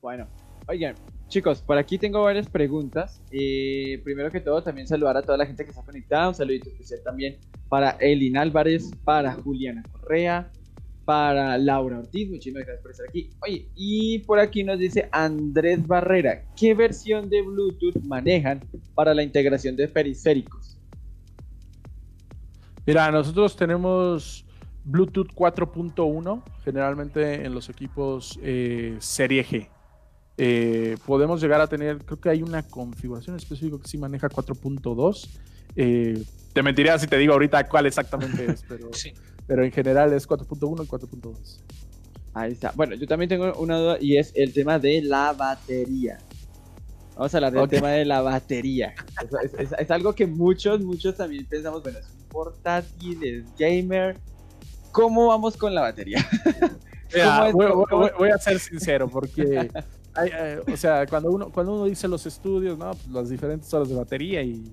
[0.00, 0.28] Bueno,
[0.68, 0.94] oigan,
[1.28, 3.20] chicos, por aquí tengo varias preguntas.
[3.30, 6.28] Eh, primero que todo, también saludar a toda la gente que está conectada.
[6.28, 7.38] Un saludito especial también
[7.68, 10.50] para Elin Álvarez, para Juliana Correa,
[11.04, 12.30] para Laura Ortiz.
[12.30, 13.30] Muchísimas gracias por estar aquí.
[13.42, 18.60] Oye, y por aquí nos dice Andrés Barrera, ¿qué versión de Bluetooth manejan
[18.94, 20.77] para la integración de periféricos?
[22.88, 24.46] Mira, nosotros tenemos
[24.84, 29.68] Bluetooth 4.1 generalmente en los equipos eh, Serie G.
[30.38, 35.28] Eh, podemos llegar a tener, creo que hay una configuración específica que sí maneja 4.2.
[35.76, 36.22] Eh,
[36.54, 39.12] te mentiría si te digo ahorita cuál exactamente es, pero, Sí.
[39.46, 41.60] pero en general es 4.1 y 4.2.
[42.32, 42.72] Ahí está.
[42.74, 46.18] Bueno, yo también tengo una duda y es el tema de la batería.
[47.16, 48.94] Vamos a hablar del tema de la batería.
[49.58, 54.16] Es- es algo que muchos, muchos también pensamos, bueno, es un portátil, es gamer.
[54.92, 56.26] ¿Cómo vamos con la batería?
[57.14, 59.70] Mira, ¿Cómo es- voy, a ser sincero porque
[60.26, 62.90] eh, o sea, cuando uno, cuando uno dice los estudios, ¿no?
[63.10, 64.72] Las diferentes horas de batería y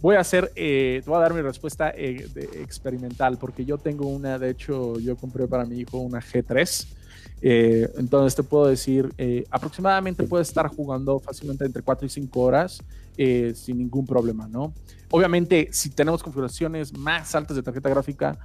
[0.00, 4.38] voy a hacer, eh, voy a dar mi respuesta eh, experimental, porque yo tengo una,
[4.38, 6.86] de hecho, yo compré para mi hijo una G3.
[7.40, 9.10] entonces te puedo decir,
[9.50, 12.82] aproximadamente puede estar jugando fácilmente entre 4 y 5 horas
[13.16, 14.72] sin ningún problema, ¿no?
[15.10, 18.38] Obviamente, si tenemos configuraciones más altas de tarjeta gráfica,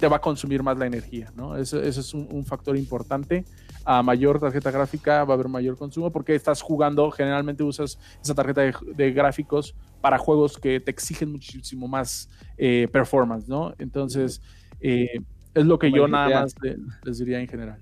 [0.00, 1.56] te va a consumir más la energía, ¿no?
[1.56, 3.44] Eso, es un, factor importante.
[3.84, 8.34] A mayor tarjeta gráfica va a haber mayor consumo porque estás jugando, generalmente usas esa
[8.34, 13.74] tarjeta de, gráficos para juegos que te exigen muchísimo más eh, performance, ¿no?
[13.78, 14.40] Entonces,
[14.80, 15.20] eh,
[15.54, 16.54] es lo que yo nada más
[17.04, 17.78] les diría en general.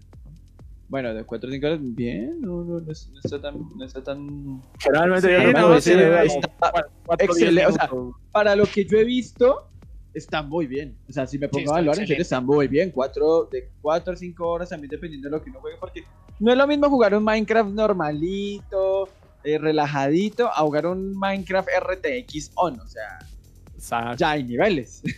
[0.89, 4.63] Bueno, de 4 o 5 horas, bien, no, no, no, está tan, no está tan...
[4.79, 7.91] Generalmente no, excelente, o sea,
[8.33, 9.69] para lo que yo he visto,
[10.15, 10.97] está muy bien.
[11.09, 12.91] O sea, si me pongo a hablar en serio, está muy bien.
[12.91, 16.05] Cuatro, de 4 a 5 horas también dependiendo de lo que uno juegue, porque
[16.41, 19.09] no es lo mismo jugar un Minecraft normalito,
[19.45, 22.81] eh, relajadito, a jugar un Minecraft RTX on.
[22.81, 25.03] O sea, ya hay niveles.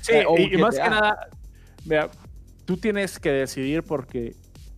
[0.00, 0.12] Sí,
[0.52, 1.28] y, más que nada,
[1.84, 2.10] vea,
[2.66, 4.34] tú tienes que decidir porque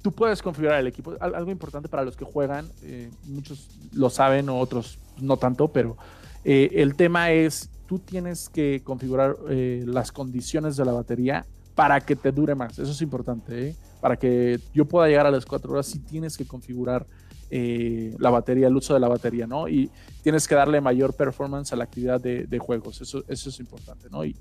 [0.06, 1.16] tú puedes configurar el equipo.
[1.18, 5.96] Algo importante para los que juegan, eh, muchos lo saben, otros no tanto, pero
[6.44, 12.00] eh, el tema es tú tienes que configurar eh, las condiciones de la batería para
[12.00, 12.78] que te dure más.
[12.78, 13.70] Eso es importante.
[13.70, 13.76] ¿eh?
[14.00, 17.04] Para que yo pueda llegar a las 4 horas, sí tienes que configurar
[17.50, 19.66] eh, la batería, el uso de la batería, ¿no?
[19.66, 19.90] Y
[20.22, 23.00] tienes que darle mayor performance a la actividad de, juegos.
[23.00, 24.24] Eso, eso es importante, ¿no?
[24.24, 24.36] Y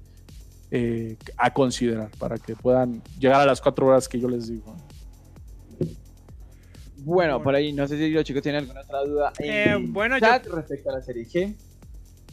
[1.37, 4.75] a considerar para que puedan llegar a las 4 horas que yo les digo.
[7.05, 10.47] Bueno, por ahí, no sé si los chicos tienen alguna otra duda en bueno, chat
[10.47, 11.53] respecto a la serie G.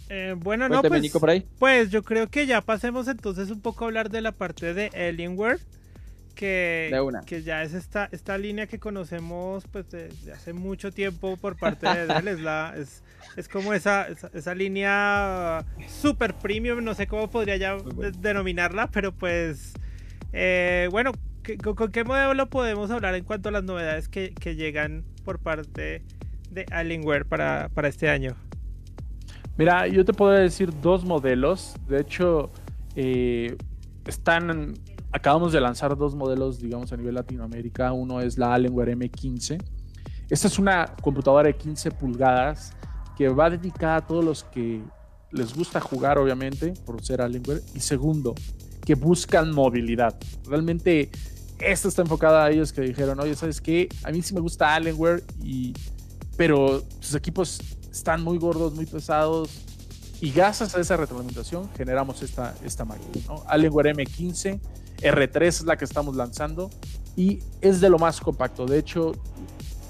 [0.08, 1.12] Eh, bueno, no, pues,
[1.58, 4.86] pues yo creo que ya pasemos entonces un poco a hablar de la parte de
[5.08, 5.58] Alienware,
[6.34, 6.90] que,
[7.26, 11.86] que ya es esta, esta línea que conocemos pues desde hace mucho tiempo por parte
[11.86, 13.02] de Dell, es, la, es,
[13.36, 17.76] es como esa, esa, línea super premium, no sé cómo podría ya
[18.20, 19.74] denominarla, pero pues
[20.32, 21.12] eh, bueno,
[21.62, 26.02] ¿con, qué modelo podemos hablar en cuanto a las novedades que, llegan por parte
[26.50, 28.36] de Alienware para, este año?
[29.56, 31.74] Mira, yo te puedo decir dos modelos.
[31.88, 32.50] De hecho,
[32.96, 33.56] eh,
[34.06, 34.74] están.
[35.14, 37.92] Acabamos de lanzar dos modelos, digamos, a nivel Latinoamérica.
[37.92, 39.62] Uno es la Alienware M15.
[40.30, 42.72] Esta es una computadora de 15 pulgadas
[43.18, 44.80] que va dedicada a todos los que
[45.30, 47.60] les gusta jugar, obviamente, por ser Alienware.
[47.74, 48.34] Y segundo,
[48.84, 50.16] que buscan movilidad.
[50.46, 51.10] Realmente,
[51.58, 53.88] esta está enfocada a ellos que dijeron, oye, ¿sabes qué?
[54.02, 55.72] A mí sí me gusta Alienware, y...
[56.36, 59.50] pero sus equipos están muy gordos, muy pesados.
[60.20, 63.24] Y gracias a esa retroalimentación generamos esta, esta máquina.
[63.26, 63.42] ¿no?
[63.48, 64.60] Alienware M15,
[65.00, 66.70] R3 es la que estamos lanzando
[67.16, 68.66] y es de lo más compacto.
[68.66, 69.12] De hecho,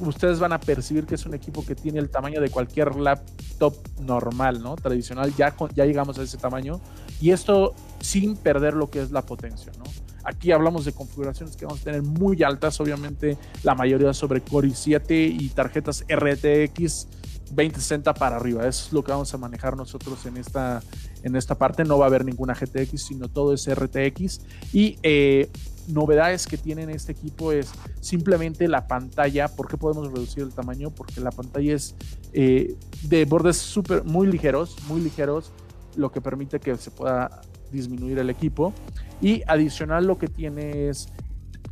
[0.08, 3.74] ustedes van a percibir que es un equipo que tiene el tamaño de cualquier laptop
[4.00, 4.76] normal, ¿no?
[4.76, 6.80] Tradicional, ya, ya llegamos a ese tamaño.
[7.20, 9.84] Y esto sin perder lo que es la potencia, ¿no?
[10.24, 14.68] Aquí hablamos de configuraciones que vamos a tener muy altas, obviamente la mayoría sobre Core
[14.68, 17.08] i7 y tarjetas RTX
[17.52, 18.66] 2060 para arriba.
[18.66, 20.82] Eso es lo que vamos a manejar nosotros en esta,
[21.22, 21.84] en esta parte.
[21.84, 24.40] No va a haber ninguna GTX, sino todo es RTX.
[24.72, 25.50] Y eh,
[25.88, 29.48] novedades que tienen este equipo es simplemente la pantalla.
[29.48, 30.90] ¿Por qué podemos reducir el tamaño?
[30.90, 31.94] Porque la pantalla es
[32.32, 35.52] eh, de bordes super, muy ligeros, muy ligeros,
[35.96, 37.40] lo que permite que se pueda
[37.70, 38.72] disminuir el equipo.
[39.20, 41.08] Y adicional lo que tiene es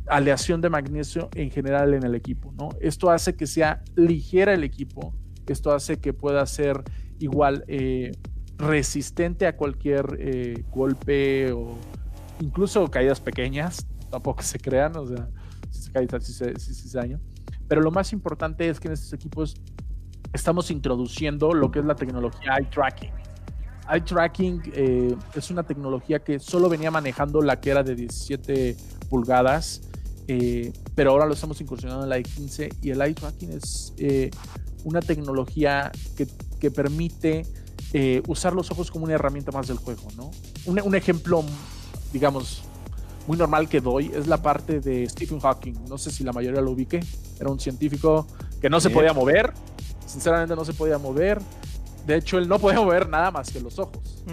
[0.07, 2.53] aleación de magnesio en general en el equipo.
[2.57, 2.69] ¿no?
[2.79, 5.13] Esto hace que sea ligera el equipo
[5.51, 6.83] esto hace que pueda ser
[7.19, 8.11] igual eh,
[8.57, 11.77] resistente a cualquier eh, golpe o
[12.39, 15.27] incluso caídas pequeñas, tampoco se crean, o sea,
[15.69, 17.19] si se cae si se, si se daña.
[17.67, 19.55] Pero lo más importante es que en estos equipos
[20.33, 23.11] estamos introduciendo lo que es la tecnología eye tracking.
[23.89, 28.75] Eye tracking eh, es una tecnología que solo venía manejando la que era de 17
[29.09, 29.81] pulgadas,
[30.95, 33.93] pero ahora lo estamos incursionando en la de 15 y el eye tracking es
[34.85, 36.25] una tecnología que,
[36.57, 37.45] que permite
[37.93, 40.31] eh, usar los ojos como una herramienta más del juego, ¿no?
[40.65, 41.43] Un, ejemplo,
[42.13, 42.63] digamos,
[43.27, 45.73] muy normal que doy es la parte de Stephen Hawking.
[45.87, 46.99] No sé si la mayoría lo ubique.
[47.39, 48.27] Era un científico
[48.61, 49.53] que no se podía mover.
[50.05, 51.39] Sinceramente no se podía mover.
[52.05, 54.23] De hecho, él no podía mover nada más que los ojos.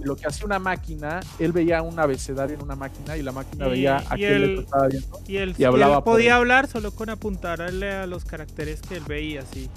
[0.00, 3.66] Lo que hacía una máquina, él veía un abecedario en una máquina y la máquina
[3.66, 5.20] veía a quién le estaba viendo.
[5.26, 9.68] Y él, hablaba podía hablar solo con apuntarle a los caracteres que él veía, sí.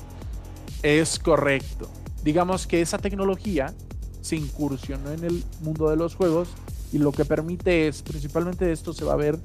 [0.83, 1.89] Es correcto.
[2.23, 3.73] Digamos que esa tecnología
[4.21, 6.49] se incursionó en el mundo de los juegos
[6.91, 9.39] y lo que permite es, principalmente esto se va a ver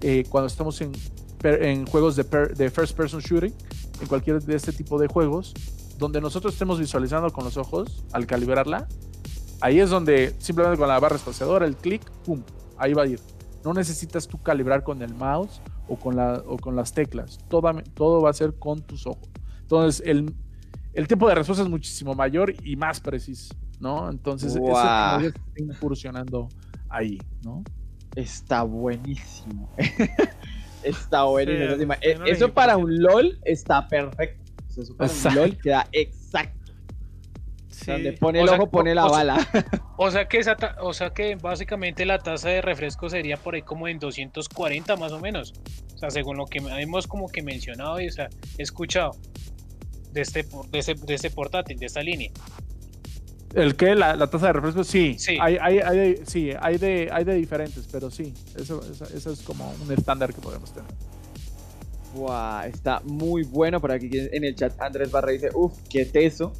[0.00, 0.92] eh, cuando estamos en
[1.44, 3.52] en juegos de, de first person shooting,
[4.00, 5.54] en cualquier de este tipo de juegos,
[5.98, 8.88] donde nosotros estemos visualizando con los ojos al calibrarla,
[9.60, 12.42] ahí es donde simplemente con la barra espaciadora, el clic, pum,
[12.76, 13.20] ahí va a ir.
[13.64, 17.38] No necesitas tú calibrar con el mouse o con, la, o con las teclas.
[17.48, 19.28] Todo, todo va a ser con tus ojos.
[19.60, 20.34] Entonces, el,
[20.94, 24.08] el tiempo de respuesta es muchísimo mayor y más preciso, ¿no?
[24.08, 25.20] Entonces, eso está
[25.56, 26.48] incursionando
[26.88, 27.64] ahí, ¿no?
[28.14, 29.68] Está buenísimo.
[30.84, 31.94] está buenísimo.
[32.00, 34.52] Eh, eso para un LOL está perfecto.
[34.68, 36.72] eso para un LOL queda exacto.
[37.86, 39.36] Donde pone el ojo, pone la bala.
[39.96, 43.62] O sea que esa o sea que básicamente la tasa de refresco sería por ahí
[43.62, 45.54] como en 240 más o menos.
[45.94, 48.28] O sea, según lo que hemos como que mencionado y o sea,
[48.58, 49.12] escuchado
[50.12, 52.30] de este, de ese, de ese portátil, de esta línea.
[53.54, 53.94] ¿El qué?
[53.94, 54.84] ¿La, tasa de refresco?
[54.84, 55.16] Sí.
[55.18, 55.36] sí.
[55.40, 58.32] Hay, hay, hay, sí, hay de, hay de diferentes, pero sí.
[58.56, 58.80] Eso,
[59.14, 60.90] eso, es como un estándar que podemos tener.
[62.14, 63.80] Wow, está muy bueno.
[63.80, 66.52] Por aquí en el chat Andrés Barra dice, uff, qué teso.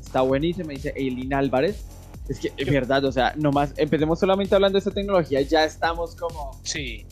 [0.00, 1.84] Está buenísimo, dice Eileen Álvarez.
[2.28, 6.16] Es que es verdad, o sea, nomás empecemos solamente hablando de esta tecnología, ya estamos
[6.16, 6.58] como...
[6.64, 7.06] Sí.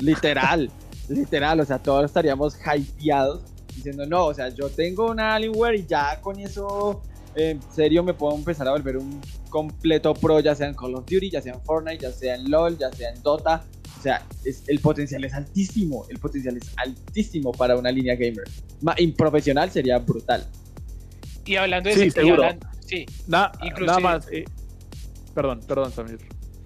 [0.00, 0.70] Literal,
[1.08, 3.42] literal, o sea, todos estaríamos hypeados
[3.74, 7.02] diciendo, no, o sea, yo tengo una Alienware y ya con eso,
[7.34, 11.06] en serio, me puedo empezar a volver un completo pro, ya sea en Call of
[11.06, 13.64] Duty, ya sea en Fortnite, ya sea en LOL, ya sea en Dota.
[13.98, 18.44] O sea, es, el potencial es altísimo, el potencial es altísimo para una línea gamer.
[19.16, 20.46] profesional sería brutal.
[21.44, 22.42] Y hablando de sí, seguro.
[22.80, 23.52] sí, nada
[24.00, 24.26] más.
[24.30, 24.44] Eh,
[25.34, 26.18] perdón, perdón, Samir.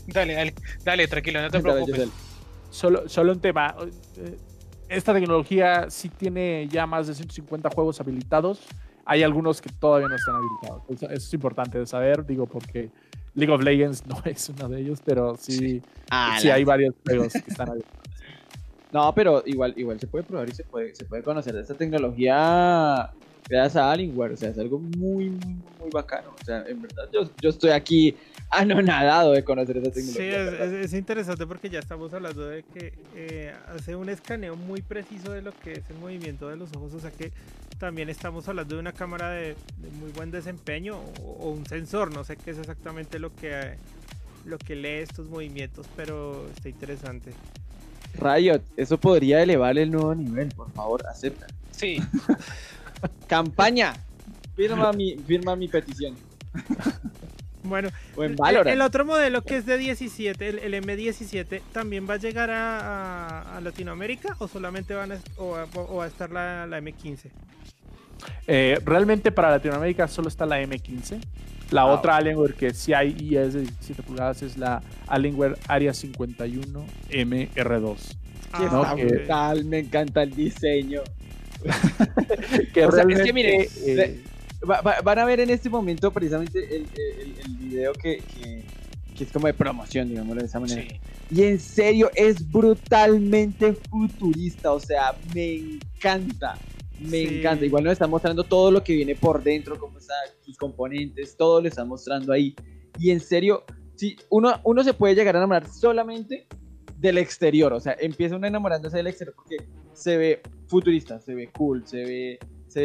[0.07, 0.55] Dale, dale,
[0.85, 2.09] dale, tranquilo, no te preocupes.
[2.71, 3.75] Solo, solo un tema.
[4.17, 4.37] Eh,
[4.89, 8.61] esta tecnología sí tiene ya más de 150 juegos habilitados.
[9.07, 10.83] Hay algunos que todavía no están habilitados.
[10.91, 12.91] Eso, es importante de saber, digo, porque
[13.35, 17.33] League of Legends no es uno de ellos, pero sí, sí, ah, hay varios juegos
[17.33, 18.03] que están habilitados.
[18.93, 21.75] No, pero igual, igual se puede probar y se puede, se puede conocer de esta
[21.75, 23.11] tecnología
[23.49, 24.33] gracias a Alienware.
[24.33, 26.31] O sea, es algo muy, muy, muy bacano.
[26.41, 28.17] O sea, en verdad, yo, yo estoy aquí
[28.51, 30.51] anonadado de conocer esa tecnología.
[30.51, 35.33] Sí, es, interesante porque ya estamos hablando de que eh, hace un escaneo muy preciso
[35.33, 36.95] de lo que es el movimiento de los ojos.
[36.95, 37.33] O sea que
[37.79, 39.57] también estamos hablando de una cámara de,
[40.01, 42.13] muy buen desempeño o, un sensor.
[42.13, 43.75] No sé qué es exactamente lo que,
[44.45, 47.33] lo que lee estos movimientos, pero está interesante.
[48.19, 51.47] Riot, eso podría elevar el nuevo nivel, por favor, acepta.
[51.73, 51.99] Sí.
[53.27, 53.95] Campaña.
[54.55, 56.17] Firma mi, firma mi petición.
[57.63, 57.89] Bueno,
[58.65, 64.37] el, otro modelo que es de 17, el, M17, ¿también va a llegar a, Latinoamérica
[64.39, 67.31] o solamente van a, o a, estar la, M15?
[68.47, 71.21] Eh, realmente para Latinoamérica solo está la M15.
[71.71, 75.59] La ah, otra Alienware que sí hay y es de 17 pulgadas es la Alienware
[75.67, 77.97] Area 51 MR2.
[78.53, 81.03] Ah, brutal, me encanta el diseño.
[82.73, 84.23] que es que mire, eh,
[84.65, 86.87] van a ver en este momento precisamente el,
[87.45, 88.23] el, video que,
[89.17, 90.83] que, es como de promoción, digámoslo de esa manera.
[91.31, 96.59] Y en serio, es brutalmente futurista, o sea, me encanta.
[97.01, 97.65] Me encanta.
[97.65, 101.61] Igual nos están mostrando todo lo que viene por dentro, cómo están sus componentes, todo
[101.61, 102.55] lo están mostrando ahí.
[102.99, 103.65] Y en serio,
[103.97, 106.47] sí, uno, uno se puede llegar a enamorar solamente
[106.99, 107.73] del exterior.
[107.73, 109.57] O sea, empieza uno enamorándose del exterior porque
[109.93, 112.39] se ve futurista, se ve cool, se ve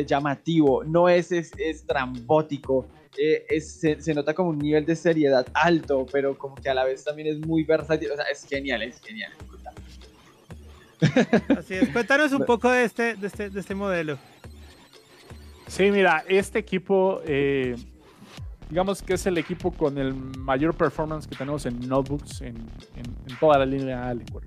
[0.06, 6.38] llamativo, no es, es, trambótico, eh, se, nota como un nivel de seriedad alto, pero
[6.38, 9.32] como que a la vez también es muy versátil, o sea, es genial, es genial.
[11.58, 14.18] Así es, cuéntanos un poco de este, de este, de este modelo.
[15.68, 17.76] Sí, mira, este equipo, eh,
[18.70, 22.56] digamos que es el equipo con el mayor performance que tenemos en notebooks en,
[22.96, 24.46] en, toda la línea Alienware.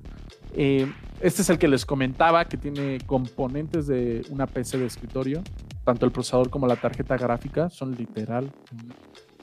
[0.56, 0.90] Eh,
[1.20, 5.42] este es el que les comentaba que tiene componentes de una PC de escritorio.
[5.84, 8.50] Tanto el procesador como la tarjeta gráfica son literal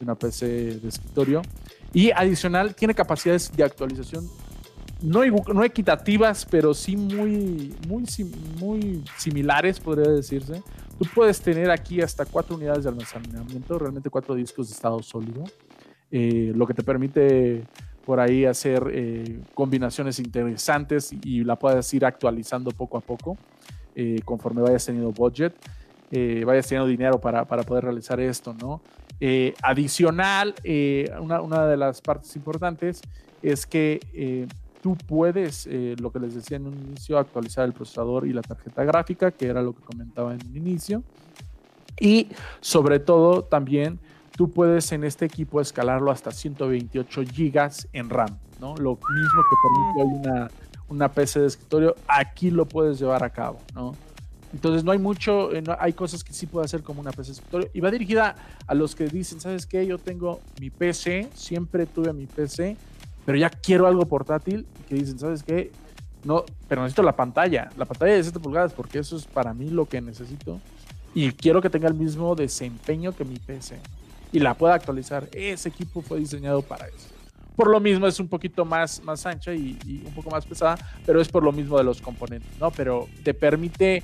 [0.01, 0.45] una PC
[0.80, 1.41] de escritorio.
[1.93, 4.28] Y adicional tiene capacidades de actualización
[5.01, 8.05] no, no equitativas, pero sí muy, muy,
[8.59, 10.62] muy similares, podría decirse.
[10.97, 15.43] Tú puedes tener aquí hasta cuatro unidades de almacenamiento, realmente cuatro discos de estado sólido,
[16.12, 17.64] eh, lo que te permite
[18.06, 23.38] por ahí hacer eh, combinaciones interesantes y, la puedas ir actualizando poco a poco
[23.95, 25.54] eh, conforme vayas teniendo budget,
[26.12, 28.82] eh, vayas teniendo dinero para, para, poder realizar esto, ¿no?
[29.62, 30.56] adicional,
[31.20, 33.02] una, una, de las partes importantes
[33.43, 34.47] es que
[34.82, 38.84] tú puedes, lo que les decía en un inicio, actualizar el procesador y la tarjeta
[38.84, 41.04] gráfica, que era lo que comentaba en un inicio.
[41.99, 42.30] Y
[42.62, 43.99] sobre todo también
[44.36, 48.76] tú puedes en este equipo escalarlo hasta 128 gigas en RAM, ¿no?
[48.78, 50.52] Lo mismo que permite hoy una,
[50.90, 53.96] una PC de escritorio, aquí lo puedes llevar a cabo, ¿no?
[54.54, 57.32] Entonces no hay mucho, eh, hay cosas que sí puede hacer como una PC de
[57.34, 57.70] escritorio.
[57.74, 58.36] Y va dirigida
[58.68, 59.86] a los que dicen, ¿sabes qué?
[59.86, 62.76] Yo tengo mi PC, siempre tuve mi PC,
[63.26, 64.68] pero ya quiero algo portátil.
[64.82, 65.72] Y que dicen, ¿sabes qué?
[66.24, 69.70] No, pero necesito la pantalla, la pantalla de 7 pulgadas, porque eso es para mí
[69.70, 70.60] lo que necesito.
[71.14, 73.80] Y quiero que tenga el mismo desempeño que mi PC.
[74.32, 75.28] Y la pueda actualizar.
[75.34, 77.10] Ese equipo fue diseñado para eso.
[77.56, 80.78] Por lo mismo es un poquito más, más ancha y, y, un poco más pesada,
[81.06, 82.72] pero es por lo mismo de los componentes, ¿no?
[82.72, 84.04] Pero te permite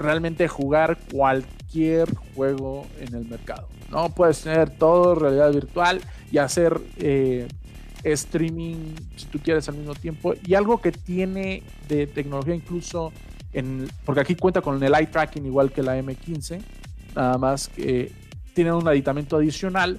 [0.00, 4.08] realmente jugar cualquier juego en el mercado, ¿no?
[4.08, 6.00] Puedes tener todo realidad virtual
[6.32, 7.46] y hacer eh,
[8.02, 10.34] streaming si tú quieres al mismo tiempo.
[10.44, 13.12] Y algo que tiene de tecnología incluso,
[13.52, 16.60] en, porque aquí cuenta con el eye tracking igual que la M15,
[17.14, 18.10] nada más que
[18.60, 19.98] tiene un aditamento adicional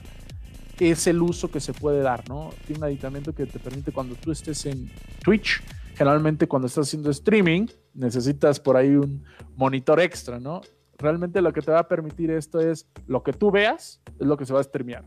[0.79, 2.51] es el uso que se puede dar, ¿no?
[2.67, 4.87] Tiene un aditamento que te permite cuando tú estés en
[5.23, 5.63] Twitch,
[5.95, 9.23] generalmente cuando estás haciendo streaming, necesitas por ahí un
[9.55, 10.61] monitor extra, ¿no?
[10.99, 14.37] Realmente lo que te va a permitir esto es lo que tú veas, es lo
[14.37, 15.05] que se va a streamear,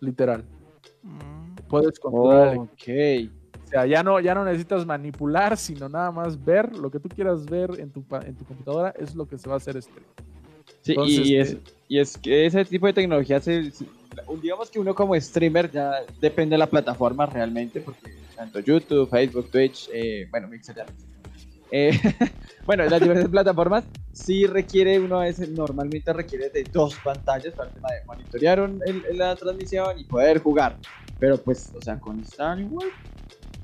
[0.00, 0.44] literal.
[1.02, 1.54] Mm.
[1.70, 2.58] Puedes controlar.
[2.58, 3.30] Oh, ok.
[3.64, 7.08] O sea, ya no, ya no necesitas manipular, sino nada más ver lo que tú
[7.08, 10.04] quieras ver en tu, en tu computadora, es lo que se va a hacer stream.
[10.82, 11.56] Sí, y, es,
[11.88, 13.72] y es que ese tipo de tecnología se,
[14.42, 19.50] digamos que uno como streamer ya depende de la plataforma realmente, porque tanto YouTube, Facebook,
[19.50, 20.86] Twitch, eh, bueno, Mixer ya.
[21.70, 21.92] Eh,
[22.66, 27.68] bueno, las diferentes plataformas sí requiere, uno a veces normalmente requiere de dos pantallas para
[27.68, 28.70] el tema de monitorear
[29.14, 30.76] la transmisión y poder jugar.
[31.18, 32.88] Pero pues, o sea, con esta igual,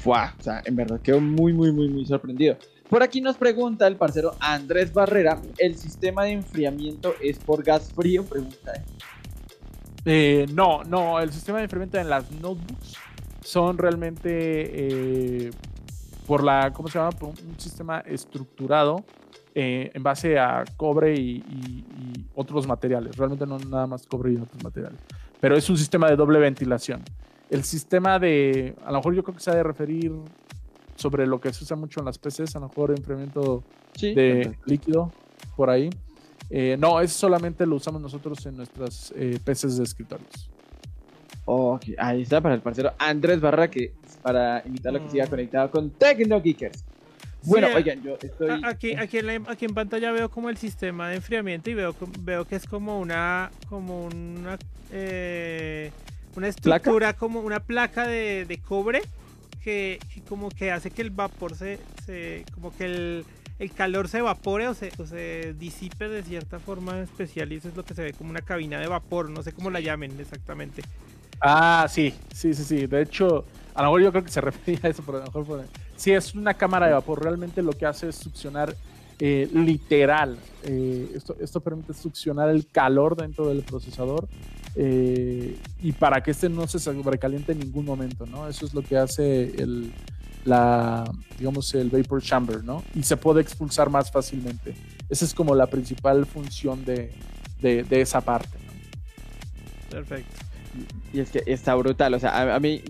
[0.04, 2.56] o sea, en verdad quedo muy, muy, muy, muy sorprendido.
[2.88, 7.92] Por aquí nos pregunta el parcero Andrés Barrera, ¿el sistema de enfriamiento es por gas
[7.92, 8.24] frío?
[8.24, 8.72] Pregunta.
[10.06, 12.94] Eh, no, no, el sistema de enfriamiento en las notebooks
[13.42, 15.50] son realmente eh,
[16.26, 17.10] por la, ¿cómo se llama?
[17.10, 19.04] Por un sistema estructurado
[19.54, 21.84] eh, en base a cobre y,
[22.34, 23.16] otros materiales.
[23.16, 24.98] Realmente no nada más cobre y otros materiales.
[25.40, 27.02] Pero es un sistema de doble ventilación.
[27.50, 30.12] El sistema de, a lo mejor yo creo que se ha de referir
[30.98, 33.62] sobre lo que se usa mucho en las PCs, a lo mejor enfriamiento
[34.00, 35.12] de líquido
[35.56, 35.90] por ahí.
[36.50, 40.50] Eh, no, eso solamente lo usamos nosotros en nuestras eh, PCs de escritorios.
[41.44, 43.92] Ok, ahí está para el parcero Andrés Barra, que
[44.22, 45.30] para invitarlo a que siga mm.
[45.30, 46.84] conectado con Tecno Geekers.
[47.44, 48.60] Bueno, oigan, yo estoy.
[48.64, 52.44] Aquí, aquí, en aquí en pantalla veo como el sistema de enfriamiento y veo, veo
[52.44, 53.52] que es como una.
[53.68, 54.58] como una.
[54.90, 55.92] Eh,
[56.34, 59.02] una estructura, como una placa de, de cobre
[59.68, 61.78] que, como que hace que el vapor se.
[62.06, 63.24] se como que el
[63.58, 67.68] el calor se evapore o se, o se disipe de cierta forma especial y eso
[67.68, 70.12] es lo que se ve como una cabina de vapor, no sé cómo la llamen
[70.20, 70.82] exactamente.
[71.40, 72.86] Ah, sí, sí, sí, sí.
[72.86, 73.44] De hecho,
[73.74, 75.64] a lo mejor yo creo que se refería a eso, pero a lo mejor
[75.96, 77.20] Sí, es una cámara de vapor.
[77.20, 78.76] Realmente lo que hace es succionar
[79.18, 80.38] eh, literal.
[80.62, 84.28] Eh, esto, esto permite succionar el calor dentro del procesador
[84.74, 88.48] eh, y para que este no se sobrecaliente en ningún momento, ¿no?
[88.48, 89.92] Eso es lo que hace el,
[90.44, 92.82] la, digamos, el vapor chamber, ¿no?
[92.94, 94.74] Y se puede expulsar más fácilmente.
[95.08, 97.12] Esa es como la principal función de,
[97.60, 98.56] de, esa parte.
[99.90, 100.44] Perfecto.
[101.12, 102.82] Y es que está brutal, o sea, a, mí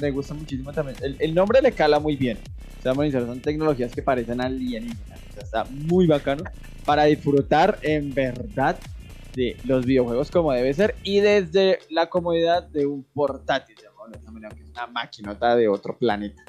[0.00, 0.96] me gusta muchísimo también.
[1.18, 2.38] El, nombre le cala muy bien.
[2.78, 5.18] O sea, son tecnologías que parecen alienígenas.
[5.30, 6.44] O sea, está muy bacano
[6.84, 8.76] para disfrutar en verdad
[9.34, 14.28] de los videojuegos como debe ser y desde la comodidad de un portátil, que es
[14.28, 16.42] una maquinota de otro planeta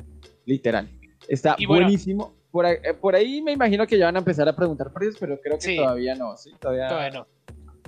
[0.46, 0.90] literal.
[1.28, 2.34] Está buenísimo.
[2.52, 5.18] Por ahí, eh, por ahí, me imagino que ya van a empezar a preguntar precios,
[5.20, 6.52] pero creo que todavía no, ¿sí?
[6.60, 7.26] Todavía, no.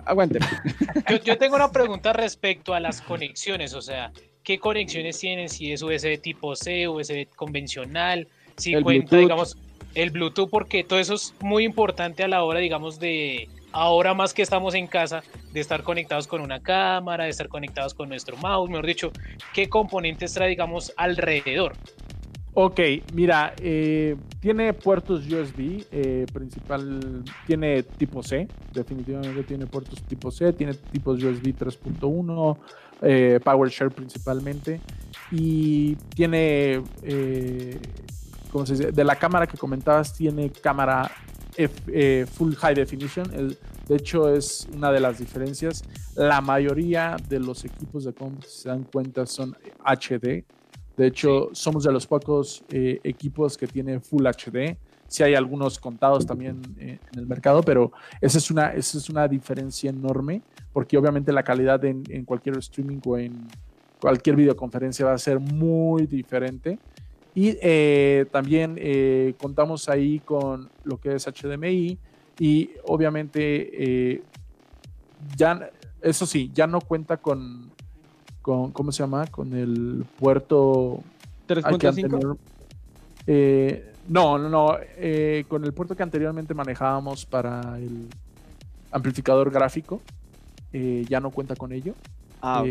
[0.06, 0.46] Aguánteme.
[1.24, 4.12] Yo, tengo una pregunta respecto a las conexiones, o sea,
[4.44, 5.50] ¿qué conexiones tienen?
[5.50, 8.28] Si es USB tipo C, USB convencional,
[8.58, 9.58] si cuenta, digamos,
[9.94, 14.34] el Bluetooth, porque todo eso es muy importante a la hora, digamos, de ahora más
[14.34, 15.22] que estamos en casa,
[15.52, 19.12] de estar conectados con una cámara, de estar conectados con nuestro mouse, mejor dicho,
[19.54, 21.74] ¿qué componentes trae, digamos, alrededor?
[22.54, 22.80] Ok,
[23.14, 30.54] mira, eh, tiene puertos USB, eh, principal, tiene tipo C, definitivamente tiene puertos tipo C,
[30.54, 32.58] tiene tipos USB 3.1,
[33.02, 34.80] eh, PowerShare principalmente,
[35.32, 37.78] y tiene, eh,
[38.54, 38.92] ¿cómo se dice?
[38.94, 41.12] De la cámara que comentabas, tiene cámara
[41.58, 45.84] Full High Definition, de hecho es una de las diferencias.
[46.16, 50.44] La mayoría de los equipos de comp, se dan cuenta, son HD,
[50.98, 54.78] de hecho, somos de los pocos eh, equipos que tienen Full HD.
[55.08, 57.92] Sí hay algunos contados también eh, en el mercado, pero
[58.22, 60.42] esa es, una, esa es una diferencia enorme,
[60.74, 63.48] porque obviamente la calidad en, en cualquier streaming o en
[64.00, 66.80] cualquier videoconferencia va a ser muy diferente.
[67.36, 71.98] Y eh, también eh, contamos ahí con lo que es HDMI
[72.40, 74.24] y obviamente
[75.36, 75.70] ya,
[76.02, 77.72] eso sí, ya no cuenta con,
[78.42, 79.28] con ¿cómo se llama?
[79.28, 81.04] Con el puerto
[81.48, 82.38] 3.5.
[83.28, 84.78] Eh, no, no, no.
[84.98, 88.08] Eh, con el puerto que anteriormente manejábamos para el
[88.92, 90.02] amplificador gráfico,
[90.74, 91.94] eh, ya no cuenta con ello.
[92.42, 92.64] Ah,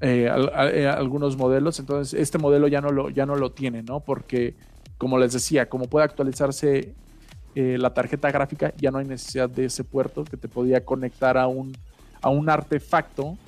[0.00, 4.00] algunos modelos, entonces este modelo ya no lo, ya no lo tiene, ¿no?
[4.00, 4.54] Porque,
[4.98, 6.94] como les decía, como puede actualizarse
[7.54, 11.46] la tarjeta gráfica, ya no hay necesidad de ese puerto que te podía conectar a
[11.46, 11.74] un,
[12.20, 13.38] a un artefacto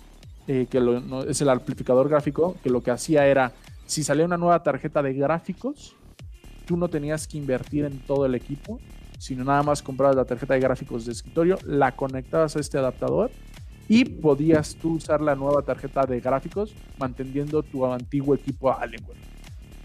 [0.46, 0.68] que
[1.28, 3.52] es el amplificador gráfico, que lo que hacía era,
[3.84, 5.94] si salía una nueva tarjeta de gráficos,
[6.64, 8.80] tú no tenías que invertir en todo el equipo,
[9.18, 13.30] sino nada más comprabas la tarjeta de gráficos de escritorio, la conectabas a este adaptador
[13.88, 19.16] y podías tú usar la nueva tarjeta de gráficos manteniendo tu antiguo equipo Alienware.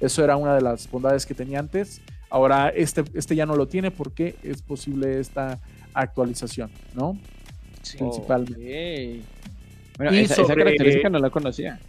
[0.01, 2.01] Eso era una de las bondades que tenía antes.
[2.29, 5.59] Ahora este, este ya no lo tiene porque es posible esta
[5.93, 7.17] actualización, ¿no?
[7.97, 9.21] Principalmente.
[9.97, 11.79] Bueno, esa, característica no la conocía.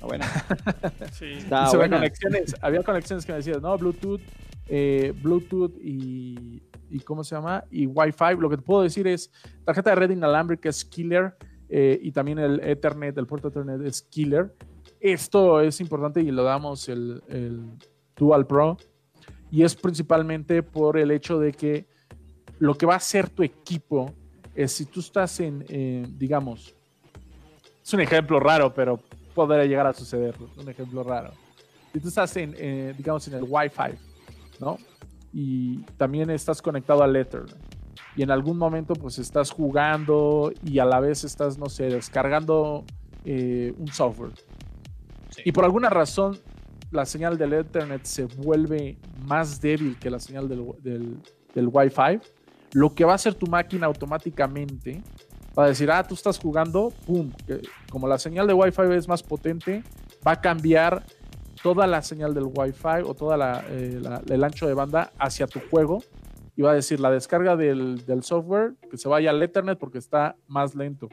[0.00, 0.24] Bueno.
[1.12, 1.38] sí.
[1.50, 4.20] Había conexiones, había conexiones que me decían, no, Bluetooth,
[4.68, 7.64] eh, Bluetooth y, y, ¿cómo se llama?
[7.70, 8.36] Y Wi-Fi.
[8.38, 9.30] Lo que te puedo decir es,
[9.64, 11.36] tarjeta de red inalámbrica es killer
[11.74, 14.54] eh, y también el Ethernet, el puerto Ethernet es killer.
[15.00, 17.62] Esto es importante y lo damos el, el
[18.14, 18.76] Dual Pro
[19.50, 21.86] y es principalmente por el hecho de que
[22.58, 24.12] lo que va a hacer tu equipo
[24.54, 26.74] es si tú estás en, eh, digamos,
[27.82, 29.00] es un ejemplo raro, pero
[29.34, 30.34] podría llegar a suceder.
[30.58, 31.32] Un ejemplo raro.
[31.90, 33.98] Si tú estás en, eh, digamos, en el Wi-Fi,
[34.60, 34.76] ¿no?
[35.32, 37.44] Y también estás conectado al Ether.
[38.16, 42.84] Y en algún momento, pues estás jugando y a la vez estás, no sé, descargando
[43.24, 44.32] eh, un software.
[45.44, 46.38] Y por alguna razón,
[46.90, 51.16] la señal del Ethernet se vuelve más débil que la señal del, del,
[51.54, 52.20] del Wi-Fi.
[52.72, 55.02] Lo que va a hacer tu máquina automáticamente
[55.58, 57.30] va a decir, ah, tú estás jugando, pum,
[57.90, 59.82] como la señal de Wi-Fi es más potente,
[60.26, 61.02] va a cambiar
[61.62, 63.34] toda la señal del Wi-Fi o todo
[63.68, 66.02] eh, el ancho de banda hacia tu juego
[66.56, 70.36] y va a decir la descarga del, software que se vaya al Ethernet porque está
[70.46, 71.08] más lento.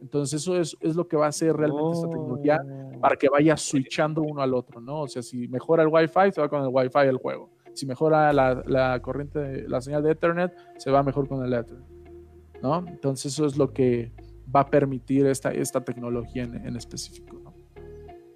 [0.00, 3.00] Entonces eso es, lo que va a hacer realmente esta tecnología oh.
[3.00, 5.02] para que vaya switchando uno al otro, ¿no?
[5.02, 7.50] O sea, si mejora el Wi-Fi, se va con el Wi-Fi el juego.
[7.72, 11.92] Si mejora la, la corriente, la señal de Ethernet, se va mejor con el Ethernet.
[12.62, 12.84] ¿no?
[12.86, 14.12] Entonces eso es lo que
[14.54, 17.54] va a permitir esta, esta tecnología en, específico, ¿no?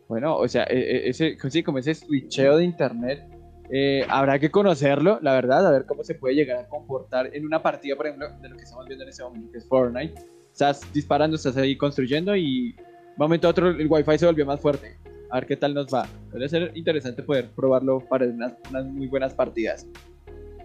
[0.08, 3.24] Bueno, o sea, e, e, ese, sí, como ese switcheo de internet,
[3.70, 7.44] eh, habrá que conocerlo, la verdad, a ver cómo se puede llegar a comportar en
[7.44, 10.14] una partida, por ejemplo, de lo que estamos viendo en ese momento, que es Fortnite.
[10.52, 12.82] Estás disparando, estás ahí construyendo y de
[13.18, 14.96] momento a otro el wifi se volvió más fuerte.
[15.30, 16.06] A ver qué tal nos va.
[16.32, 19.86] Debe ser interesante poder probarlo para unas, unas muy buenas partidas.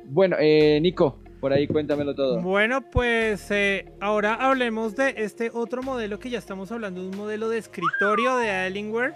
[0.06, 2.40] Bueno, eh, Nico, por ahí cuéntamelo todo.
[2.40, 7.50] Bueno, pues eh, ahora hablemos de este otro modelo que ya estamos hablando, un modelo
[7.50, 9.16] de escritorio de Alienware,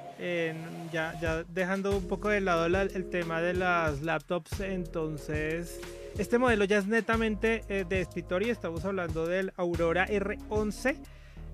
[0.92, 5.80] ya, dejando un poco de lado el tema de las laptops, entonces
[6.18, 10.96] este modelo ya es netamente eh, de escritorio, estamos hablando del Aurora R11.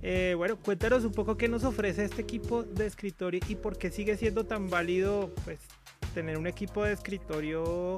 [0.03, 3.89] Eh, bueno, cuéntanos un poco qué nos ofrece este equipo de escritorio y por qué
[3.89, 5.59] sigue siendo tan válido pues,
[6.13, 7.97] tener un equipo de escritorio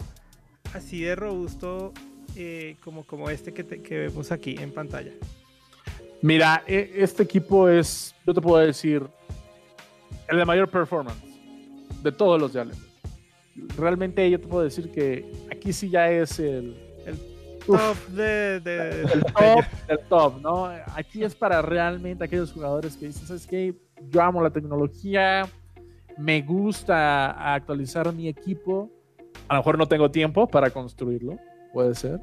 [0.73, 1.93] así de robusto
[2.35, 5.11] eh, como, como este que, que, vemos aquí en pantalla?
[6.21, 9.03] Mira, e, este equipo es, yo te puedo decir,
[10.27, 11.23] el de mayor performance
[12.01, 12.77] de todos los de Allen.
[13.77, 16.75] Realmente yo te puedo decir que aquí sí ya es el,
[17.05, 17.17] el
[17.65, 20.65] top de, de, el top del top, ¿no?
[20.95, 23.75] Aquí es para realmente aquellos jugadores que dicen, ¿sabes qué?
[24.09, 25.47] Yo amo la tecnología,
[26.17, 28.89] me gusta actualizar mi equipo,
[29.47, 31.37] a lo mejor no tengo tiempo para construirlo,
[31.73, 32.21] puede ser.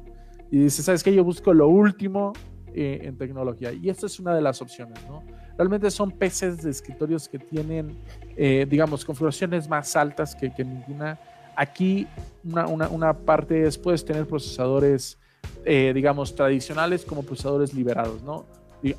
[0.49, 1.13] Y dice, ¿sabes qué?
[1.13, 2.33] Yo busco lo último
[2.73, 3.71] eh, en tecnología.
[3.73, 5.23] Y esta es una de las opciones, ¿no?
[5.57, 7.97] Realmente son PCs de escritorios que tienen,
[8.35, 11.19] eh, digamos, configuraciones más altas que, que ninguna.
[11.55, 12.07] Aquí
[12.43, 15.19] una, una, una, parte es, puedes tener procesadores,
[15.65, 18.45] eh, digamos, tradicionales como procesadores liberados, ¿no?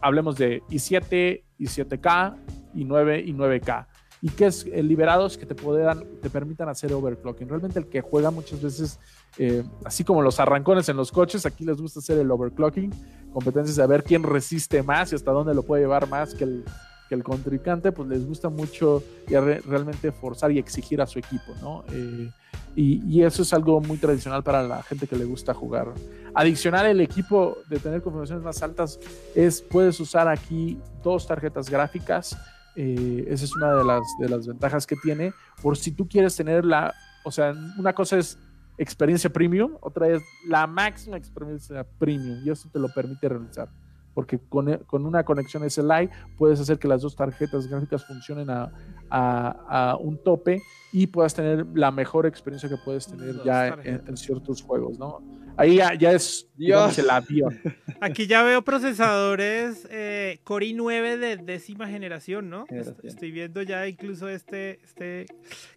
[0.00, 2.36] Hablemos de i7, i7K,
[2.74, 3.86] i9 y 9K
[4.22, 7.48] y que es liberados que te puedan, te permitan hacer overclocking.
[7.48, 9.00] Realmente el que juega muchas veces
[9.38, 12.92] eh, así como los arrancones en los coches, aquí les gusta hacer el overclocking,
[13.32, 16.64] competencias de ver quién resiste más y hasta dónde lo puede llevar más que el,
[17.08, 21.84] que el contrincante, pues les gusta mucho realmente forzar y exigir a su equipo, ¿no?
[21.92, 22.30] Eh,
[22.74, 25.88] y, y, eso es algo muy tradicional para la gente que le gusta jugar.
[26.34, 28.98] Adicional, el equipo de tener configuraciones más altas
[29.34, 32.34] es, puedes usar aquí dos tarjetas gráficas.
[32.76, 35.32] Eh, esa es una de las, de las ventajas que tiene.
[35.62, 36.94] Por si tú quieres tener la
[37.24, 38.38] o sea, una cosa es
[38.78, 43.68] experiencia premium, otra es la máxima experiencia premium y eso te lo permite realizar.
[44.14, 48.50] Porque con, e, con una conexión SLI puedes hacer que las dos tarjetas gráficas funcionen
[48.50, 48.70] a,
[49.08, 50.60] a, a un tope
[50.92, 55.22] y puedas tener la mejor experiencia que puedes tener ya en, en, ciertos juegos, ¿no?
[55.57, 57.61] Ahí ya, ya es digamos, el avión.
[58.00, 62.66] Aquí ya veo procesadores eh, Core i9 de décima generación, ¿no?
[62.66, 63.07] Generación.
[63.07, 65.26] Estoy viendo ya incluso este, este,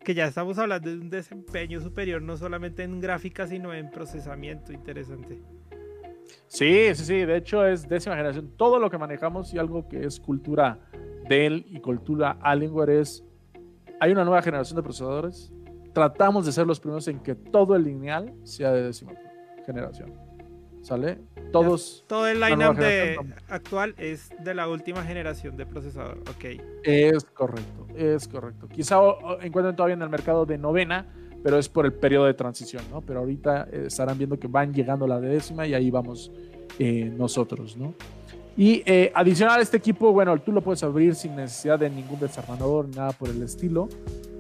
[0.04, 4.72] que ya estamos hablando de un desempeño superior, no solamente en gráfica, sino en procesamiento.
[4.72, 5.42] Interesante.
[6.48, 7.26] Sí, sí, sí.
[7.26, 8.54] De hecho, es décima generación.
[8.58, 10.80] Todo lo que manejamos y algo que es cultura
[11.28, 13.24] Dell y cultura Alienware es.
[14.00, 15.52] Hay una nueva generación de procesadores.
[15.94, 19.14] Tratamos de ser los primeros en que todo el lineal sea de décima
[19.66, 20.14] generación.
[20.82, 21.18] ¿Sale?
[21.52, 22.02] Todos.
[22.02, 23.18] Ya, todo el lineup de
[23.50, 26.20] actual es de la última generación de procesador.
[26.30, 26.62] Ok.
[26.84, 28.68] Es correcto, es correcto.
[28.68, 29.00] Quizá
[29.42, 31.08] encuentren todavía en el mercado de novena,
[31.42, 33.02] pero es por el periodo de transición, ¿no?
[33.02, 36.32] Pero ahorita eh, estarán viendo que van llegando a la décima y ahí vamos
[36.78, 37.96] eh, nosotros, ¿no?
[38.58, 42.20] Y eh, adicional a este equipo, bueno, tú lo puedes abrir sin necesidad de ningún
[42.20, 43.90] desarmador, nada por el estilo.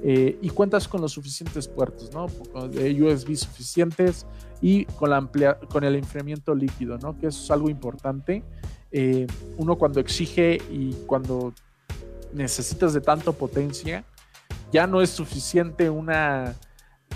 [0.03, 2.27] Eh, y cuentas con los suficientes puertos, ¿no?
[2.67, 4.25] De USB suficientes
[4.61, 7.17] y con, la amplia, con el enfriamiento líquido, ¿no?
[7.19, 8.43] Que eso es algo importante.
[8.91, 11.53] Eh, uno cuando exige y cuando
[12.33, 14.05] necesitas de tanto potencia,
[14.71, 16.55] ya no es suficiente una,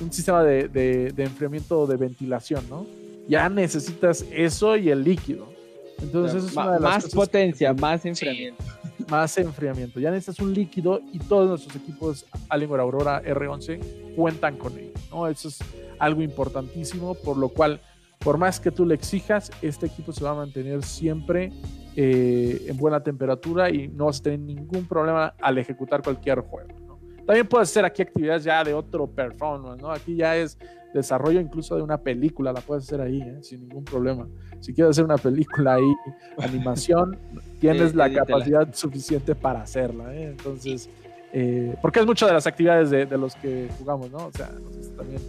[0.01, 2.85] un sistema de, de, enfriamiento de ventilación, ¿no?
[3.27, 5.58] Ya necesitas eso y el líquido.
[6.01, 8.63] Entonces, es una de las más potencia, más enfriamiento.
[8.63, 8.79] Sí
[9.09, 9.99] más enfriamiento.
[9.99, 14.93] Ya necesitas un líquido y todos nuestros equipos Alienware Aurora R11 cuentan con ello.
[15.11, 15.27] ¿no?
[15.27, 15.59] Eso es
[15.97, 17.81] algo importantísimo, por lo cual,
[18.19, 21.51] por más que tú le exijas, este equipo se va a mantener siempre
[21.95, 26.88] eh, en buena temperatura y no vas a tener ningún problema al ejecutar cualquier juego.
[27.29, 29.91] También puedes hacer aquí actividades ya de otro performance, ¿no?
[29.91, 30.57] Aquí ya es
[30.95, 33.37] desarrollo incluso de una película, la puedes hacer ahí, ¿eh?
[33.43, 34.27] sin ningún problema.
[34.59, 35.93] Si quieres hacer una película ahí,
[36.39, 37.19] animación,
[37.59, 40.11] tienes la capacidad suficiente para hacerla.
[40.15, 40.29] ¿eh?
[40.31, 40.89] Entonces,
[41.31, 44.25] eh, porque es mucho de las actividades de, de, los que jugamos, ¿no?
[44.25, 44.49] O sea,
[44.97, 45.21] también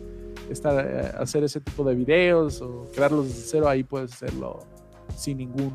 [0.48, 4.60] estar, eh, hacer ese tipo de videos o crearlos desde cero, ahí puedes hacerlo
[5.14, 5.74] sin ningún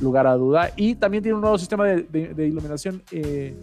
[0.00, 0.70] lugar a duda.
[0.76, 3.56] Y también tiene un nuevo sistema de, de, de iluminación eh,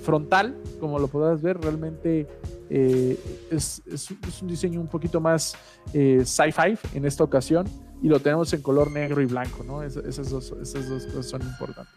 [0.00, 2.26] frontal, como lo podrás ver, realmente
[2.74, 3.18] eh,
[3.50, 5.54] es, es, es, un diseño un poquito más
[5.92, 7.66] eh, sci-fi en esta ocasión
[8.02, 9.82] y lo tenemos en color negro y blanco, ¿no?
[9.82, 11.92] Es, esas, dos, esas dos cosas son importantes.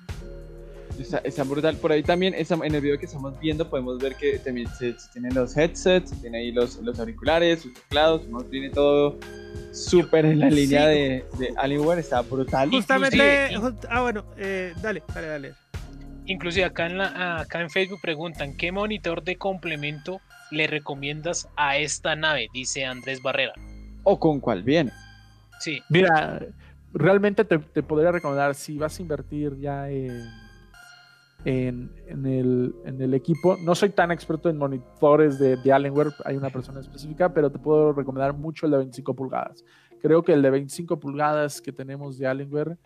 [1.00, 1.78] Está, está, brutal.
[1.78, 5.10] Por ahí también, en el video que estamos viendo, podemos ver que también se, se
[5.14, 8.44] tienen los headsets, se tiene ahí los, los auriculares, sus teclados, ¿no?
[8.44, 9.18] tiene todo
[9.72, 10.88] súper en la línea sí.
[10.88, 12.70] de, de Alienware, está brutal.
[12.70, 15.65] Justamente, just, ah, bueno, eh, dale, dale, dale.
[16.28, 20.22] Inclusive acá en, la, acá en Facebook preguntan, ¿qué monitor de complemento
[20.52, 22.50] le recomiendas a esta nave?
[22.52, 23.54] Dice Andrés Barrera.
[24.04, 24.92] ¿O con cuál viene?
[25.60, 25.82] Sí.
[25.90, 26.40] Mira,
[26.94, 30.26] realmente te, te podría recomendar si vas a invertir ya en,
[31.46, 33.58] en, en, el, en, el, equipo.
[33.58, 37.60] No soy tan experto en monitores de, de, Alienware, hay una persona específica, pero te
[37.60, 39.64] puedo recomendar mucho el de 25 pulgadas.
[40.02, 42.78] Creo que el de 25 pulgadas que tenemos de Alienware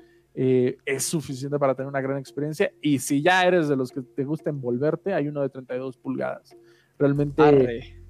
[0.42, 2.72] eh, es suficiente para tener una gran experiencia.
[2.82, 6.56] Y si ya eres de los que te gusta envolverte, hay uno de 32 pulgadas.
[6.98, 8.02] Realmente Arre.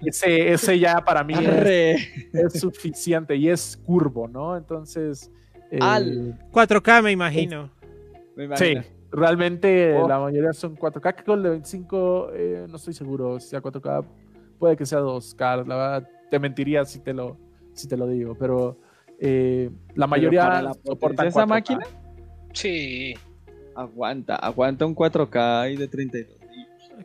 [0.00, 2.00] ese, ese ya para mí es,
[2.32, 4.56] es, suficiente y es curvo, ¿no?
[4.56, 5.30] Entonces...
[5.70, 7.70] Eh, Al 4K me imagino.
[8.36, 8.82] Me imagino.
[8.82, 10.08] Sí, realmente oh.
[10.08, 11.14] la mayoría son 4K.
[11.14, 14.06] Que con el de 25 eh, no estoy seguro si sea 4K.
[14.58, 15.66] Puede que sea 2K.
[15.66, 17.36] La verdad, te mentiría si te lo,
[17.74, 18.78] si te lo digo, pero...
[19.20, 21.48] Eh, la mayoría la soporta esa 4K.
[21.48, 21.86] máquina.
[22.52, 23.14] Sí.
[23.74, 26.36] Aguanta, aguanta un 4K y de 32.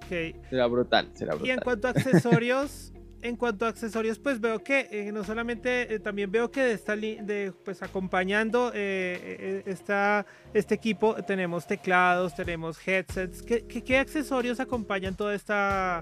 [0.05, 0.36] Okay.
[0.49, 1.47] Será brutal, será brutal.
[1.47, 5.93] Y en cuanto a accesorios, en cuanto a accesorios, pues veo que eh, no solamente,
[5.93, 12.78] eh, también veo que está de, pues acompañando eh, esta, este equipo, tenemos teclados, tenemos
[12.88, 13.41] headsets.
[13.41, 16.01] ¿Qué, qué, qué accesorios acompañan toda esta,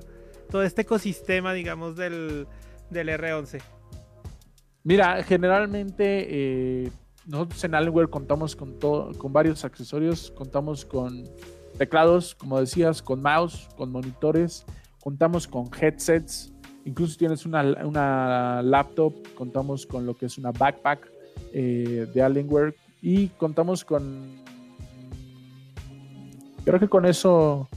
[0.49, 2.47] todo este ecosistema, digamos, del,
[2.89, 3.61] del R11?
[4.83, 6.91] Mira, generalmente eh,
[7.25, 11.29] nosotros en Alienware contamos con, todo, con varios accesorios, contamos con
[11.77, 14.65] teclados, como decías, con mouse, con monitores,
[14.99, 16.51] contamos con headsets,
[16.85, 21.09] incluso tienes una, una laptop, contamos con lo que es una backpack
[21.53, 22.75] eh, de Alienware.
[23.01, 24.41] Y contamos con...
[26.63, 27.67] Creo que con eso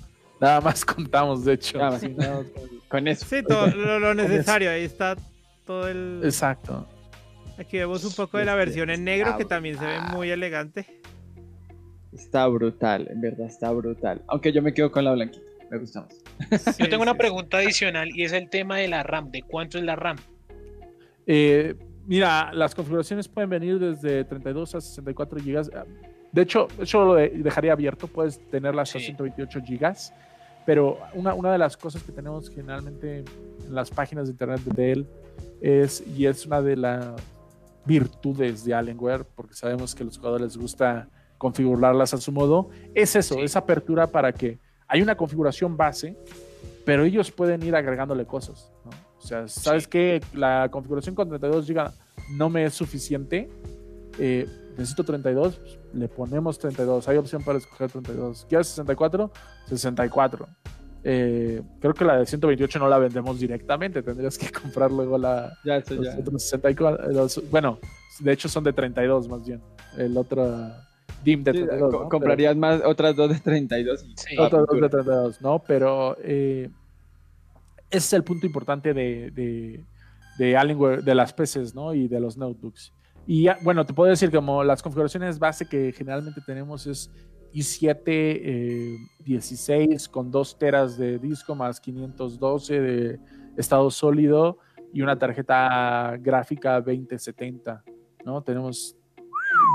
[0.41, 1.79] nada más contamos, de hecho.
[1.79, 2.47] Nada más, sí, nada más
[2.89, 3.27] con eso.
[3.27, 5.17] Sí, todo lo, lo necesario, ahí está
[5.65, 6.21] todo el...
[6.23, 6.87] Exacto.
[7.59, 10.87] Aquí vemos un poco de la versión en negro que también se ve muy elegante.
[12.13, 14.23] Está brutal, en verdad está brutal.
[14.29, 16.79] Aunque yo me quedo con la blanquita, me gusta más.
[16.79, 19.31] Yo tengo una pregunta adicional y es el tema de la RAM.
[19.31, 20.17] ¿De cuánto es la RAM?
[21.27, 21.75] Eh,
[22.07, 25.87] mira, las configuraciones pueden venir desde 32 a 64 GB.
[26.33, 29.95] De hecho, yo lo dejaría abierto, puedes tenerlas a 128 GB.
[30.67, 34.83] Pero una, una, de las cosas que tenemos generalmente en las páginas de internet de
[34.83, 35.07] Dell
[35.61, 37.36] es, y es una de las
[37.87, 41.09] virtudes de Alienware, porque sabemos que a los jugadores les gusta
[41.39, 44.59] configurarlas a su modo, es eso, esa apertura para que
[44.89, 46.17] hay una configuración base,
[46.85, 48.73] pero ellos pueden ir agregándole cosas.
[49.19, 51.91] O sea, ¿sabes que La configuración con 32 GB
[52.37, 53.51] no me es suficiente.
[54.19, 54.47] Eh,
[54.79, 57.09] necesito 32, pues, le ponemos 32.
[57.09, 58.47] Hay opción para escoger 32.
[58.49, 59.31] ¿Quieres 64?
[59.67, 60.47] 64.
[61.09, 64.03] Eh, creo que la de 128 no la vendemos directamente.
[64.03, 65.57] Tendrías que comprar luego la.
[65.65, 66.17] Ya, eso ya.
[66.17, 67.29] 64.
[67.49, 67.79] bueno,
[68.19, 69.63] de hecho son de 32 más bien.
[69.97, 70.69] El otro.
[71.23, 72.09] DIM de 32.
[72.11, 74.05] Comprarías más otras dos de 32.
[74.37, 75.61] otras dos de 32, ¿no?
[75.61, 76.71] Pero eh,
[77.89, 79.85] ese es el punto importante de, de,
[80.39, 81.95] de Alienware, de las PCs, ¿no?
[81.95, 82.93] Y de los notebooks.
[83.29, 87.11] Y bueno, te puedo decir como las configuraciones base que generalmente tenemos es
[87.57, 93.21] i7 16 eh, con 2 teras de disco más 512 de
[93.57, 94.59] estado sólido
[94.93, 97.83] y una tarjeta gráfica 2070,
[98.25, 98.43] ¿no?
[98.43, 98.97] Tenemos,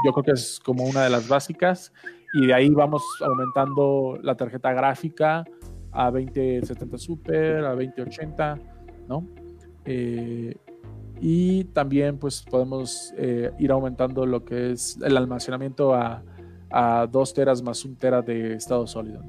[0.06, 1.92] yo creo que es como una de las básicas
[2.34, 5.44] y de ahí vamos aumentando la tarjeta gráfica
[5.92, 8.60] a 2070 Super, a 2080,
[9.08, 9.28] ¿no?
[9.86, 10.56] Eh,
[11.20, 16.24] y también pues podemos eh, ir aumentando lo que es el almacenamiento a,
[16.72, 19.22] a 2 teras más 1 tera de estado sólido.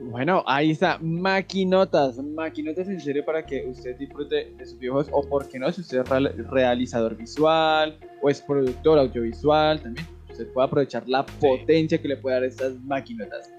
[0.00, 5.28] Bueno, ahí está, maquinotas, maquinotas en serio para que usted disfrute de sus videojuegos o
[5.28, 10.66] por qué no, si usted es realizador visual o es productor audiovisual, también usted puede
[10.66, 13.52] aprovechar la potencia que le puede dar estas maquinotas.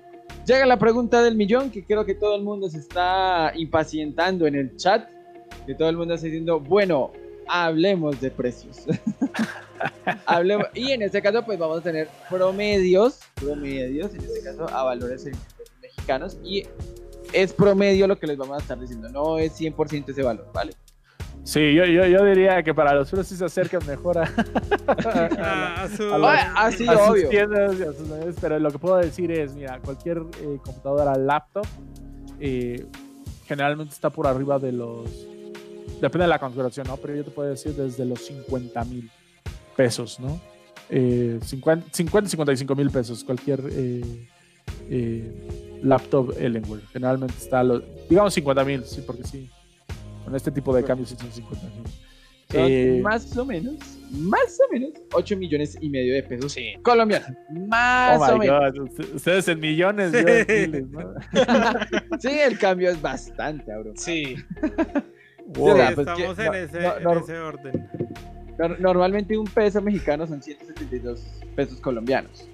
[0.45, 4.55] Llega la pregunta del millón que creo que todo el mundo se está impacientando en
[4.55, 5.09] el chat
[5.65, 7.11] que todo el mundo está diciendo, bueno,
[7.47, 8.85] hablemos de precios.
[10.25, 14.83] hablemos, y en este caso, pues vamos a tener promedios, promedios, en este caso, a
[14.83, 15.25] valores
[15.81, 16.37] mexicanos.
[16.43, 16.65] Y
[17.33, 20.73] es promedio lo que les vamos a estar diciendo, no es 100% ese valor, ¿vale?
[21.43, 24.23] Sí, yo, yo, yo, diría que para los precios se acercan mejor a,
[24.87, 27.29] a, así, obvio.
[27.29, 27.75] tiendas
[28.39, 31.65] pero lo que puedo decir es, mira, cualquier eh, computadora laptop
[32.39, 32.85] eh,
[33.47, 35.09] generalmente está por arriba de los
[36.01, 36.95] Depende de la configuración, ¿no?
[36.97, 39.11] Pero yo te puedo decir desde los 50 mil
[39.79, 40.41] pesos, ¿no?
[40.89, 44.27] 50, 50, 55 mil pesos, cualquier eh,
[44.89, 46.81] eh, laptop Alienware.
[46.91, 49.49] Generalmente está, los, digamos 50 mil, sí, porque sí.
[50.25, 51.83] Con este tipo de cambios sí son 50 mil.
[52.51, 53.75] Eh, más o menos,
[54.11, 56.73] más o menos, 8 millones y medio de pesos sí.
[56.81, 57.29] colombianos.
[57.69, 58.73] Más oh o menos.
[59.13, 61.13] Ustedes en millones, yo en miles, ¿no?
[62.19, 63.93] sí, el cambio es bastante, bro.
[63.95, 64.35] Sí.
[65.53, 67.89] Pues estamos en, ese, orden.
[68.79, 71.21] Normalmente un peso mexicano son 172
[71.55, 72.47] pesos colombianos.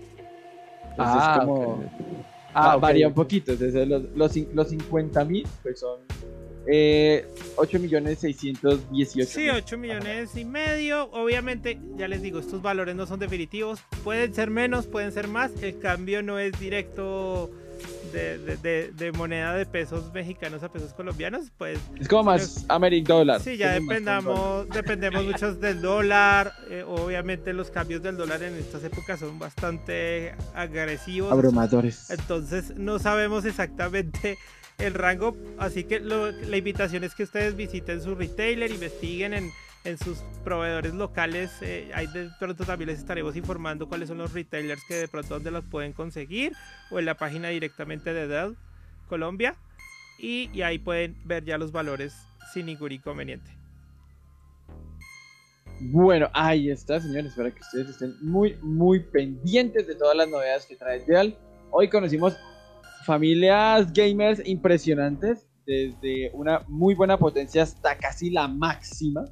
[0.92, 1.84] Entonces, ah, como.
[2.54, 3.54] Ah, varía un poquito.
[3.54, 6.00] los, los, los 50 mil pues son
[6.68, 7.28] eh,
[7.58, 11.10] 8 millones 618 Sí, 8 millones y medio.
[11.12, 13.82] Obviamente, ya les digo, estos valores no son definitivos.
[14.04, 15.52] Pueden ser menos, pueden ser más.
[15.62, 17.52] El cambio no es directo
[18.16, 21.80] de, moneda de pesos mexicanos a pesos colombianos, pues...
[22.00, 23.42] Es como más American Dollar.
[23.42, 26.54] Sí, ya dependamos, dependemos muchos del dólar.
[26.70, 31.32] Eh, obviamente los cambios del dólar en estas épocas son bastante agresivos.
[31.32, 32.10] Abrumadores.
[32.10, 34.38] Entonces no sabemos exactamente
[34.78, 39.52] el rango, así que la invitación es que ustedes visiten su retailer, investiguen en
[39.86, 41.52] en sus proveedores locales.
[41.62, 45.36] Eh, ahí de pronto también les estaremos informando cuáles son los retailers que de pronto
[45.36, 46.52] donde los pueden conseguir
[46.92, 48.58] o en la página directamente de Dell
[49.08, 49.56] Colombia.
[50.18, 52.16] Y, ahí pueden ver ya los valores
[52.54, 53.52] sin ningún inconveniente.
[55.82, 60.66] Bueno, ahí está, señores, para que ustedes estén muy, muy pendientes de todas las novedades
[60.66, 61.36] que trae Dell.
[61.70, 62.38] Hoy conocimos
[63.06, 69.26] familias gamers impresionantes, desde una muy buena potencia hasta casi la máxima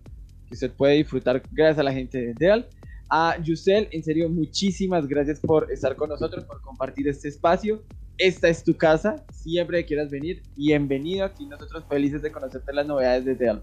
[0.54, 2.66] usted puede disfrutar gracias a la gente de Dell.
[3.10, 7.84] A Yusel, en serio, muchísimas gracias por estar con nosotros, por compartir este espacio.
[8.18, 11.46] Esta es tu casa, siempre que quieras venir, bienvenido aquí.
[11.46, 13.62] Nosotros felices de conocerte las novedades de Dell.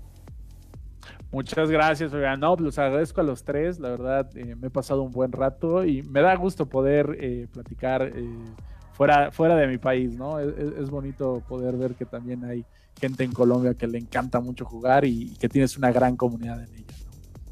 [1.33, 2.41] Muchas gracias, oigan.
[2.41, 3.79] No, los agradezco a los tres.
[3.79, 7.47] La verdad, eh, me he pasado un buen rato y me da gusto poder eh,
[7.53, 8.25] platicar eh,
[9.01, 10.39] fuera, fuera de mi país, ¿no?
[10.39, 12.67] Es, es, bonito poder ver que también hay
[13.01, 16.75] gente en Colombia que le encanta mucho jugar y, que tienes una gran comunidad en
[16.75, 16.95] ella.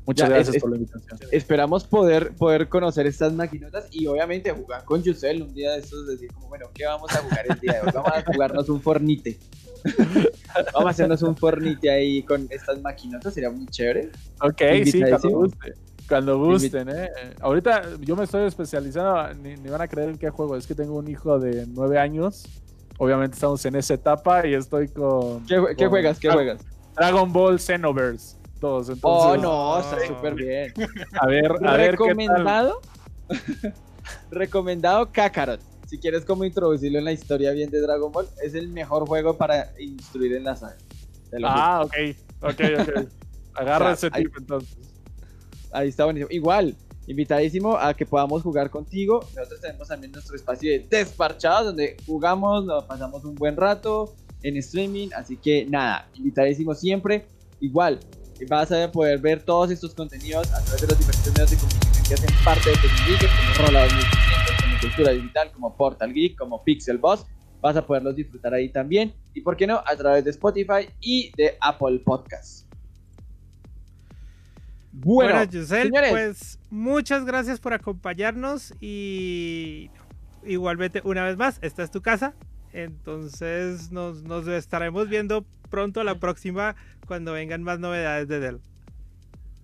[0.04, 1.18] Muchas Ya, gracias es- por la invitación.
[1.32, 6.06] Esperamos poder, poder conocer estas maquinotas y obviamente jugar con Yusel un día de estos,
[6.06, 7.92] decir como, bueno, ¿qué vamos a jugar el día de hoy?
[7.94, 9.38] Vamos a jugarnos un fornite.
[10.74, 14.10] vamos a hacernos un fornite ahí con estas maquinotas, sería muy chévere.
[14.42, 15.48] Ok, sí, cuando Invitadísimo.
[16.08, 17.10] Cuando gusten, ¿eh?
[17.40, 20.56] Ahorita yo me estoy especializando, ni, ni van a creer en qué juego.
[20.56, 22.44] Es que tengo un hijo de nueve años.
[22.98, 25.44] Obviamente estamos en esa etapa y estoy con.
[25.46, 26.18] ¿Qué, juegas?
[26.18, 26.60] ¿Qué juegas?
[26.96, 28.36] Dragon Ball Xenoverse.
[28.60, 28.88] Todos.
[29.02, 30.72] Oh, Entonces, no, está súper bien.
[31.20, 32.16] a ver, a ver qué tal.
[32.16, 32.80] Recomendado.
[34.30, 35.60] Recomendado Kakarot.
[35.86, 39.36] Si quieres como introducirlo en la historia bien de Dragon Ball, es el mejor juego
[39.36, 40.76] para instruir en la saga.
[41.44, 41.94] Ah, ok,
[42.42, 43.08] ok, ok.
[43.54, 44.76] Agarra O ese sea, ahí- tip entonces.
[45.72, 46.30] Ahí está buenísimo.
[46.30, 49.20] Igual, invitadísimo a que podamos jugar contigo.
[49.34, 54.56] Nosotros tenemos también nuestro espacio de desparchados donde jugamos, nos pasamos un buen rato en
[54.58, 55.08] streaming.
[55.16, 57.26] Así que nada, invitadísimo siempre.
[57.60, 57.98] Igual,
[58.48, 62.04] vas a poder ver todos estos contenidos a través de los diferentes medios de comunicación
[62.06, 66.62] que hacen parte de Tecnogeek, como Rola 2600, como Cultura Digital, como Portal Geek, como
[66.62, 67.26] Pixel Boss.
[67.60, 69.12] Vas a poderlos disfrutar ahí también.
[69.34, 72.67] Y por qué no, a través de Spotify y de Apple Podcasts.
[75.00, 76.10] Bueno, Bueno, Giselle, señores.
[76.10, 79.90] pues muchas gracias por acompañarnos y
[80.44, 82.34] igualmente una vez más, esta es tu casa,
[82.72, 86.74] entonces nos, nos estaremos viendo pronto la próxima
[87.06, 88.60] cuando vengan más novedades de Dell.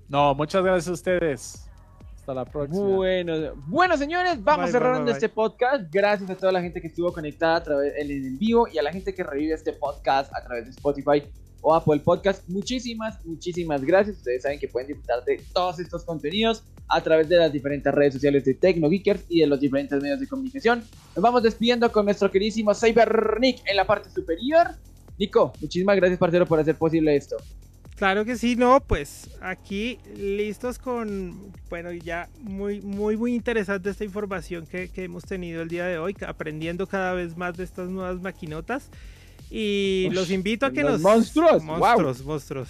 [0.09, 1.70] No, muchas gracias a ustedes.
[2.14, 2.80] Hasta la próxima.
[2.87, 3.35] Bueno,
[3.66, 5.85] bueno, señores, vamos Bye, cerrando bye, bye, este podcast.
[5.91, 8.78] Gracias a toda la gente que estuvo conectada a través en el en vivo y
[8.78, 11.22] a la gente que revive este podcast a través de Spotify
[11.65, 12.47] o Apple Podcast.
[12.49, 14.19] Muchísimas, muchísimas gracias.
[14.19, 18.12] Ustedes saben que pueden disfrutar de todos estos contenidos a través de las diferentes redes
[18.12, 20.85] sociales de TecnoGeekers y de los diferentes medios de comunicación.
[21.17, 24.69] Nos vamos despidiendo con nuestro queridísimo Cybernick en la parte superior.
[25.19, 27.37] Nico, muchísimas gracias, parcero, por hacer posible esto.
[27.97, 34.05] Claro que sí, no, pues aquí listos con, bueno, ya muy, muy, muy interesante esta
[34.05, 37.89] información que, que hemos tenido el día de hoy, aprendiendo cada vez más de estas
[37.89, 38.91] nuevas maquinotas.
[39.57, 41.01] Y los invito a que nos...
[41.01, 42.69] monstruos, Monstruos, monstruos.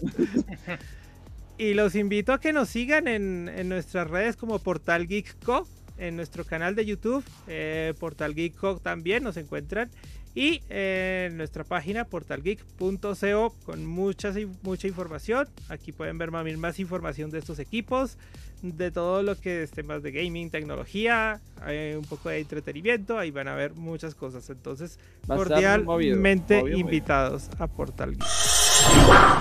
[1.58, 5.64] y los invito a que nos sigan en, en nuestras redes como Portal Geek Co,
[5.96, 9.90] en nuestro canal de YouTube, eh, Portal Geek Co también nos encuentran.
[10.34, 15.48] Y eh, en nuestra página portalgeek.co con muchas, mucha información.
[15.68, 18.18] Aquí pueden ver más, más información de estos equipos,
[18.62, 23.18] de todo lo que es temas de gaming, tecnología, hay un poco de entretenimiento.
[23.18, 24.50] Ahí van a ver muchas cosas.
[24.50, 26.16] Entonces, cordialmente movido,
[26.62, 26.78] movido.
[26.78, 28.53] invitados a Portal Geek.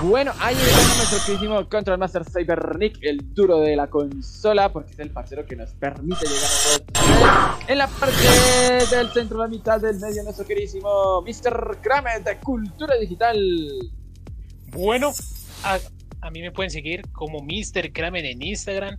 [0.02, 5.00] Bueno, ahí está nuestro queridísimo Control Master Cybernick, el duro de la consola, porque es
[5.00, 7.70] el parcero que nos permite llegar a todos.
[7.70, 11.78] En la parte del centro, la mitad del medio, nuestro queridísimo Mr.
[11.82, 13.38] Kramer de Cultura Digital.
[14.72, 15.12] Bueno,
[15.64, 15.80] a,
[16.22, 17.92] a mí me pueden seguir como Mr.
[17.94, 18.98] Kramer en Instagram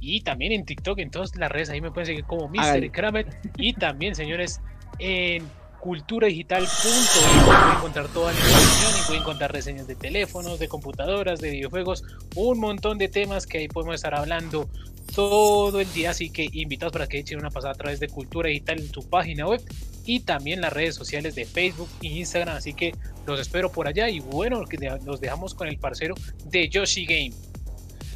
[0.00, 2.90] y también en TikTok, en todas las redes ahí me pueden seguir como Mr.
[2.92, 3.26] Kramer
[3.56, 4.60] y también, señores,
[4.98, 5.48] en
[5.84, 11.50] culturadigital.info pueden encontrar toda la información y pueden encontrar reseñas de teléfonos, de computadoras, de
[11.50, 12.04] videojuegos,
[12.36, 14.66] un montón de temas que ahí podemos estar hablando
[15.14, 18.48] todo el día, así que invitados para que echen una pasada a través de Cultura
[18.48, 19.60] Digital en tu página web
[20.06, 22.94] y también las redes sociales de Facebook e Instagram, así que
[23.26, 24.64] los espero por allá y bueno,
[25.04, 26.14] los dejamos con el parcero
[26.46, 27.32] de Yoshi Game.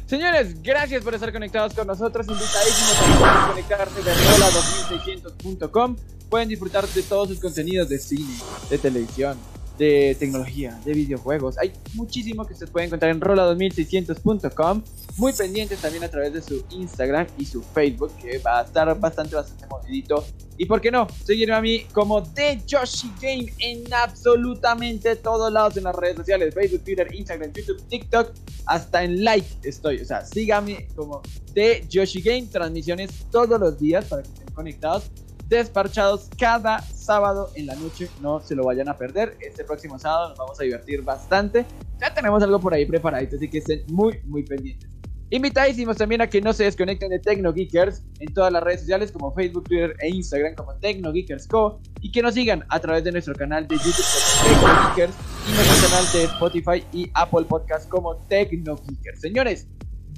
[0.07, 2.27] Señores, gracias por estar conectados con nosotros.
[2.27, 5.95] Invitadísimos a conectarse de rola2600.com.
[6.29, 8.35] Pueden disfrutar de todos sus contenidos de cine,
[8.69, 9.37] de televisión,
[9.79, 11.57] de tecnología, de videojuegos.
[11.57, 14.83] Hay muchísimo que ustedes pueden encontrar en rola2600.com.
[15.17, 18.99] Muy pendientes también a través de su Instagram y su Facebook, que va a estar
[18.99, 20.23] bastante, bastante movidito.
[20.57, 25.77] Y por qué no, seguirme a mí como The Yoshi Game en absolutamente todos lados
[25.77, 28.33] en las redes sociales: Facebook, Twitter, Instagram, YouTube, TikTok
[28.65, 30.01] hasta en like estoy.
[30.01, 31.21] O sea, síganme como
[31.53, 32.47] de Yoshi Game.
[32.51, 35.09] Transmisiones todos los días para que estén conectados.
[35.49, 38.07] Desparchados cada sábado en la noche.
[38.21, 39.35] No se lo vayan a perder.
[39.41, 41.65] Este próximo sábado nos vamos a divertir bastante.
[41.99, 44.87] Ya tenemos algo por ahí preparadito, así que estén muy, muy pendientes.
[45.31, 49.11] Invitadísimos también a que no se desconecten de Tecno Geekers en todas las redes sociales
[49.11, 51.79] como Facebook, Twitter e Instagram como Tecno Geekers Co.
[52.01, 55.13] Y que nos sigan a través de nuestro canal de YouTube como Tecno Geekers
[55.47, 59.21] y nuestro canal de Spotify y Apple Podcast como Tecno Geekers.
[59.21, 59.67] Señores,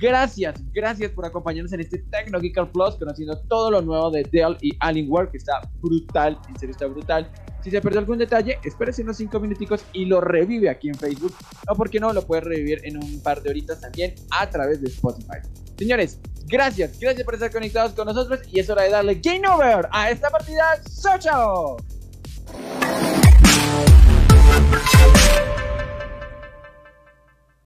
[0.01, 4.57] Gracias, gracias por acompañarnos en este Tecno Geek Plus, conociendo todo lo nuevo de Dell
[4.59, 7.31] y Alienware, que está brutal, en serio está brutal.
[7.63, 11.35] Si se perdió algún detalle, espérese unos 5 minuticos y lo revive aquí en Facebook.
[11.67, 14.81] O por qué no, lo puede revivir en un par de horitas también a través
[14.81, 15.37] de Spotify.
[15.77, 19.87] Señores, gracias, gracias por estar conectados con nosotros y es hora de darle Game Over
[19.91, 20.81] a esta partida.
[20.99, 21.77] ¡Chao, chao!